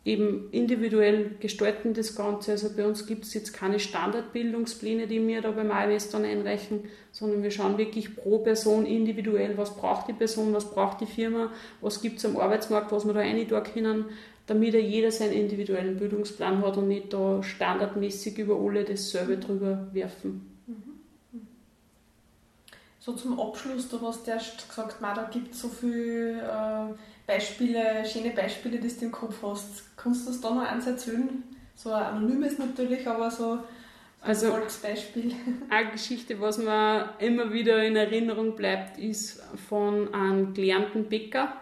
eben 0.04 0.48
individuell 0.50 1.36
gestalten 1.38 1.94
das 1.94 2.16
Ganze. 2.16 2.52
Also 2.52 2.70
bei 2.76 2.84
uns 2.84 3.06
gibt 3.06 3.24
es 3.24 3.34
jetzt 3.34 3.52
keine 3.52 3.78
Standardbildungspläne, 3.78 5.06
die 5.06 5.24
wir 5.26 5.42
da 5.42 5.52
beim 5.52 5.70
AWS 5.70 6.10
dann 6.10 6.24
einreichen, 6.24 6.84
sondern 7.12 7.42
wir 7.42 7.50
schauen 7.52 7.78
wirklich 7.78 8.16
pro 8.16 8.38
Person 8.38 8.84
individuell, 8.84 9.56
was 9.56 9.76
braucht 9.76 10.08
die 10.08 10.12
Person, 10.12 10.52
was 10.52 10.70
braucht 10.70 11.00
die 11.00 11.06
Firma, 11.06 11.52
was 11.80 12.02
gibt 12.02 12.18
es 12.18 12.24
am 12.24 12.36
Arbeitsmarkt, 12.36 12.90
was 12.90 13.06
wir 13.06 13.12
da 13.12 13.20
rein 13.20 13.46
tun 13.46 13.62
können, 13.62 14.04
damit 14.46 14.74
jeder 14.74 15.12
seinen 15.12 15.32
individuellen 15.32 15.96
Bildungsplan 15.96 16.64
hat 16.64 16.76
und 16.76 16.88
nicht 16.88 17.12
da 17.12 17.42
standardmäßig 17.42 18.38
über 18.38 18.56
alle 18.56 18.82
dasselbe 18.82 19.36
drüber 19.36 19.88
werfen. 19.92 20.51
So 23.04 23.14
zum 23.14 23.40
Abschluss, 23.40 23.88
du 23.88 24.00
hast 24.00 24.28
erst 24.28 24.68
gesagt, 24.68 24.98
da 25.00 25.28
gibt 25.28 25.52
es 25.54 25.62
so 25.62 25.68
viele 25.68 26.40
äh, 26.40 26.94
Beispiele, 27.26 28.04
schöne 28.06 28.30
Beispiele, 28.30 28.78
die 28.78 28.86
du 28.86 29.06
im 29.06 29.10
Kopf 29.10 29.42
hast. 29.42 29.96
Kannst 29.96 30.24
du 30.24 30.30
uns 30.30 30.40
da 30.40 30.54
noch 30.54 30.62
eins 30.62 30.86
erzählen? 30.86 31.42
So 31.74 31.90
ein 31.90 32.00
anonymes 32.00 32.60
natürlich, 32.60 33.04
aber 33.08 33.28
so 33.28 33.58
also, 34.20 34.46
ein 34.46 34.52
Volksbeispiel. 34.52 35.34
Eine 35.68 35.90
Geschichte, 35.90 36.40
was 36.40 36.58
mir 36.58 37.14
immer 37.18 37.52
wieder 37.52 37.82
in 37.82 37.96
Erinnerung 37.96 38.54
bleibt, 38.54 38.98
ist 38.98 39.42
von 39.68 40.14
einem 40.14 40.54
gelernten 40.54 41.08
Bäcker, 41.08 41.54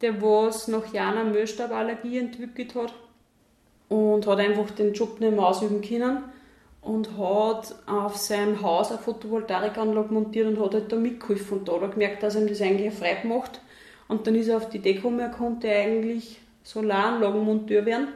der 0.00 0.20
was 0.20 0.66
nach 0.66 0.92
Jahren 0.92 1.18
eine 1.18 1.30
Müllstauballergie 1.30 2.18
entwickelt 2.18 2.74
hat 2.74 2.92
und 3.88 4.26
hat 4.26 4.40
einfach 4.40 4.72
den 4.72 4.94
Job 4.94 5.20
nicht 5.20 5.30
mehr 5.30 5.46
ausüben 5.46 5.80
können 5.80 6.24
und 6.86 7.18
hat 7.18 7.74
auf 7.86 8.16
seinem 8.16 8.62
Haus 8.62 8.90
eine 8.90 9.00
Photovoltaikanlage 9.00 10.14
montiert 10.14 10.46
und 10.46 10.60
hat 10.64 10.72
halt 10.72 10.92
da 10.92 10.96
mitgeholfen. 10.96 11.58
Und 11.58 11.68
da 11.68 11.72
hat 11.72 11.82
er 11.82 11.88
gemerkt, 11.88 12.22
dass 12.22 12.36
ihm 12.36 12.46
das 12.46 12.60
eigentlich 12.60 12.94
frei 12.94 13.18
macht. 13.24 13.60
Und 14.06 14.26
dann 14.26 14.36
ist 14.36 14.46
er 14.46 14.58
auf 14.58 14.68
die 14.68 14.76
Idee 14.76 14.94
gekommen, 14.94 15.18
er 15.18 15.30
konnte 15.30 15.68
eigentlich 15.68 16.40
Solaranlagenmonteur 16.62 17.84
werden. 17.86 18.08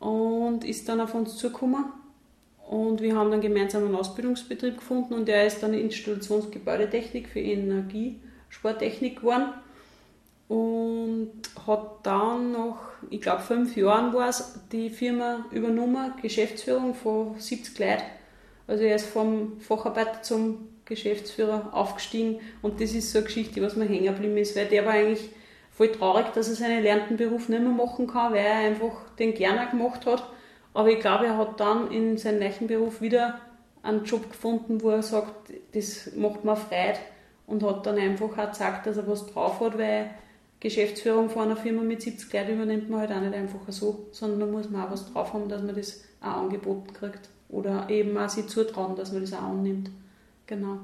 Und 0.00 0.64
ist 0.64 0.88
dann 0.88 1.02
auf 1.02 1.14
uns 1.14 1.36
zugekommen. 1.36 1.84
Und 2.66 3.02
wir 3.02 3.14
haben 3.14 3.30
dann 3.30 3.42
gemeinsam 3.42 3.84
einen 3.84 3.96
Ausbildungsbetrieb 3.96 4.78
gefunden 4.78 5.14
und 5.14 5.28
er 5.28 5.46
ist 5.46 5.62
dann 5.62 5.72
Installationsgebäudetechnik 5.72 7.28
für 7.28 7.40
Energiesporttechnik 7.40 9.20
geworden 9.20 9.52
und 10.48 11.32
hat 11.66 12.00
dann 12.02 12.52
nach, 12.52 12.78
ich 13.10 13.20
glaube, 13.20 13.42
fünf 13.42 13.76
Jahren 13.76 14.14
war 14.14 14.28
es, 14.28 14.60
die 14.72 14.90
Firma 14.90 15.44
übernommen, 15.50 16.12
Geschäftsführung 16.22 16.94
von 16.94 17.38
70 17.38 17.78
Leuten. 17.78 18.02
Also 18.66 18.84
er 18.84 18.96
ist 18.96 19.06
vom 19.06 19.60
Facharbeiter 19.60 20.22
zum 20.22 20.68
Geschäftsführer 20.86 21.68
aufgestiegen 21.72 22.40
und 22.62 22.80
das 22.80 22.92
ist 22.92 23.12
so 23.12 23.18
eine 23.18 23.26
Geschichte, 23.26 23.62
was 23.62 23.76
mir 23.76 23.84
hängen 23.84 24.06
geblieben 24.06 24.38
ist, 24.38 24.56
weil 24.56 24.66
der 24.66 24.86
war 24.86 24.92
eigentlich 24.92 25.30
voll 25.70 25.92
traurig, 25.92 26.32
dass 26.34 26.48
er 26.48 26.54
seinen 26.54 26.76
erlernten 26.84 27.16
Beruf 27.18 27.48
nicht 27.48 27.60
mehr 27.60 27.70
machen 27.70 28.06
kann, 28.06 28.32
weil 28.32 28.44
er 28.44 28.56
einfach 28.56 29.10
den 29.18 29.34
gerne 29.34 29.70
gemacht 29.70 30.06
hat. 30.06 30.26
Aber 30.72 30.88
ich 30.88 31.00
glaube, 31.00 31.26
er 31.26 31.36
hat 31.36 31.60
dann 31.60 31.90
in 31.90 32.16
seinem 32.16 32.40
neuen 32.40 32.66
Beruf 32.66 33.00
wieder 33.00 33.40
einen 33.82 34.04
Job 34.04 34.30
gefunden, 34.30 34.82
wo 34.82 34.90
er 34.90 35.02
sagt, 35.02 35.52
das 35.72 36.10
macht 36.16 36.44
mir 36.44 36.56
Freude 36.56 36.98
und 37.46 37.62
hat 37.62 37.86
dann 37.86 37.98
einfach 37.98 38.36
auch 38.36 38.46
gezeigt, 38.46 38.86
dass 38.86 38.96
er 38.96 39.06
was 39.06 39.26
drauf 39.26 39.60
hat, 39.60 39.78
weil 39.78 40.10
Geschäftsführung 40.60 41.30
von 41.30 41.42
einer 41.42 41.56
Firma 41.56 41.82
mit 41.82 42.02
70 42.02 42.32
Leuten 42.32 42.54
übernimmt 42.54 42.90
man 42.90 43.00
halt 43.00 43.12
auch 43.12 43.20
nicht 43.20 43.34
einfach 43.34 43.60
so, 43.68 44.06
sondern 44.10 44.40
da 44.40 44.46
muss 44.46 44.68
man 44.68 44.86
auch 44.86 44.90
was 44.90 45.12
drauf 45.12 45.32
haben, 45.32 45.48
dass 45.48 45.62
man 45.62 45.76
das 45.76 46.04
auch 46.20 46.42
angeboten 46.42 46.92
kriegt 46.92 47.28
oder 47.48 47.88
eben 47.88 48.16
auch 48.18 48.28
sich 48.28 48.46
zutrauen, 48.48 48.96
dass 48.96 49.12
man 49.12 49.22
das 49.22 49.32
auch 49.32 49.42
annimmt. 49.42 49.90
Genau. 50.46 50.78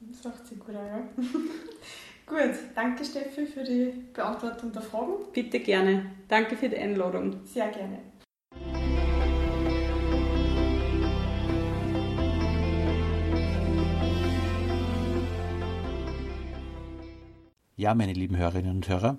Das 0.00 0.24
macht 0.24 0.46
sich 0.46 0.58
gut, 0.58 0.74
ja. 0.74 1.02
gut, 2.26 2.58
danke 2.74 3.04
Steffi 3.04 3.46
für 3.46 3.62
die 3.62 3.92
Beantwortung 4.12 4.72
der 4.72 4.82
Fragen. 4.82 5.12
Bitte 5.32 5.60
gerne. 5.60 6.06
Danke 6.28 6.56
für 6.56 6.68
die 6.68 6.76
Einladung. 6.76 7.40
Sehr 7.44 7.68
gerne. 7.68 7.98
Ja, 17.82 17.96
meine 17.96 18.12
lieben 18.12 18.36
Hörerinnen 18.36 18.76
und 18.76 18.88
Hörer, 18.88 19.18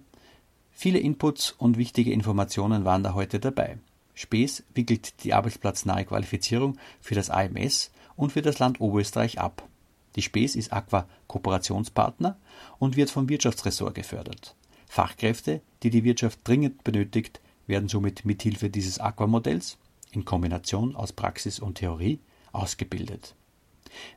viele 0.71 0.97
Inputs 0.97 1.51
und 1.51 1.77
wichtige 1.77 2.13
Informationen 2.13 2.85
waren 2.85 3.03
da 3.03 3.13
heute 3.13 3.41
dabei. 3.41 3.77
Spees 4.13 4.63
wickelt 4.73 5.25
die 5.25 5.33
arbeitsplatznahe 5.33 6.05
Qualifizierung 6.05 6.77
für 7.01 7.13
das 7.13 7.29
AMS 7.29 7.91
und 8.15 8.31
für 8.31 8.41
das 8.41 8.59
Land 8.59 8.79
Oberösterreich 8.79 9.37
ab. 9.37 9.67
Die 10.15 10.21
Spees 10.21 10.55
ist 10.55 10.71
Aqua 10.71 11.09
Kooperationspartner 11.27 12.37
und 12.79 12.95
wird 12.95 13.09
vom 13.09 13.27
Wirtschaftsressort 13.27 13.95
gefördert. 13.95 14.55
Fachkräfte, 14.87 15.59
die 15.83 15.89
die 15.89 16.05
Wirtschaft 16.05 16.39
dringend 16.45 16.85
benötigt, 16.85 17.41
werden 17.67 17.89
somit 17.89 18.23
mithilfe 18.23 18.69
dieses 18.69 18.97
Aqua-Modells 18.97 19.77
in 20.13 20.23
Kombination 20.23 20.95
aus 20.95 21.11
Praxis 21.11 21.59
und 21.59 21.79
Theorie 21.79 22.21
ausgebildet. 22.53 23.35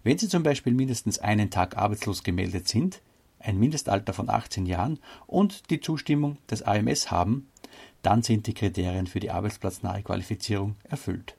Wenn 0.04 0.18
Sie 0.18 0.28
zum 0.28 0.44
Beispiel 0.44 0.72
mindestens 0.72 1.18
einen 1.18 1.50
Tag 1.50 1.76
arbeitslos 1.76 2.22
gemeldet 2.22 2.68
sind, 2.68 3.00
ein 3.46 3.58
Mindestalter 3.58 4.12
von 4.12 4.28
18 4.28 4.66
Jahren 4.66 4.98
und 5.26 5.70
die 5.70 5.80
Zustimmung 5.80 6.38
des 6.50 6.62
AMS 6.62 7.10
haben, 7.10 7.48
dann 8.02 8.22
sind 8.22 8.46
die 8.46 8.54
Kriterien 8.54 9.06
für 9.06 9.20
die 9.20 9.30
arbeitsplatznahe 9.30 10.02
Qualifizierung 10.02 10.76
erfüllt. 10.84 11.36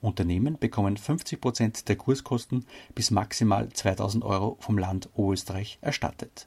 Unternehmen 0.00 0.58
bekommen 0.58 0.96
50 0.96 1.40
Prozent 1.40 1.88
der 1.88 1.96
Kurskosten 1.96 2.64
bis 2.94 3.10
maximal 3.10 3.68
2000 3.68 4.24
Euro 4.24 4.56
vom 4.60 4.78
Land 4.78 5.08
Oberösterreich 5.14 5.78
erstattet. 5.80 6.46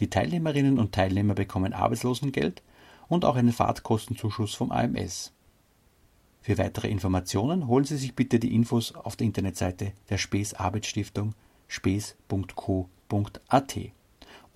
Die 0.00 0.10
Teilnehmerinnen 0.10 0.78
und 0.78 0.94
Teilnehmer 0.94 1.34
bekommen 1.34 1.72
Arbeitslosengeld 1.72 2.62
und 3.08 3.24
auch 3.24 3.36
einen 3.36 3.52
Fahrtkostenzuschuss 3.52 4.54
vom 4.54 4.70
AMS. 4.70 5.32
Für 6.40 6.58
weitere 6.58 6.88
Informationen 6.88 7.66
holen 7.66 7.84
Sie 7.84 7.96
sich 7.96 8.14
bitte 8.14 8.38
die 8.38 8.54
Infos 8.54 8.94
auf 8.94 9.16
der 9.16 9.26
Internetseite 9.26 9.92
der 10.08 10.18
Spes 10.18 10.54
Arbeitsstiftung 10.54 11.34
spes.co.at 11.66 12.38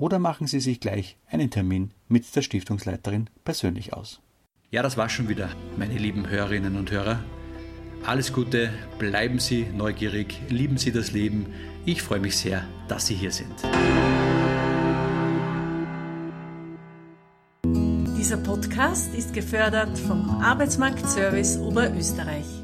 oder 0.02 0.18
machen 0.18 0.48
Sie 0.48 0.58
sich 0.58 0.80
gleich 0.80 1.16
einen 1.30 1.48
Termin 1.48 1.92
mit 2.08 2.34
der 2.34 2.42
Stiftungsleiterin 2.42 3.30
persönlich 3.44 3.92
aus. 3.92 4.20
Ja, 4.72 4.82
das 4.82 4.96
war 4.96 5.08
schon 5.08 5.28
wieder, 5.28 5.50
meine 5.76 5.96
lieben 5.96 6.28
Hörerinnen 6.28 6.74
und 6.74 6.90
Hörer. 6.90 7.22
Alles 8.04 8.32
Gute, 8.32 8.70
bleiben 8.98 9.38
Sie 9.38 9.64
neugierig, 9.64 10.40
lieben 10.48 10.76
Sie 10.76 10.90
das 10.90 11.12
Leben. 11.12 11.46
Ich 11.84 12.02
freue 12.02 12.18
mich 12.18 12.36
sehr, 12.36 12.64
dass 12.88 13.06
Sie 13.06 13.14
hier 13.14 13.30
sind. 13.30 13.54
Dieser 18.18 18.38
Podcast 18.38 19.14
ist 19.14 19.32
gefördert 19.32 19.96
vom 20.00 20.28
Arbeitsmarktservice 20.42 21.58
Oberösterreich. 21.58 22.61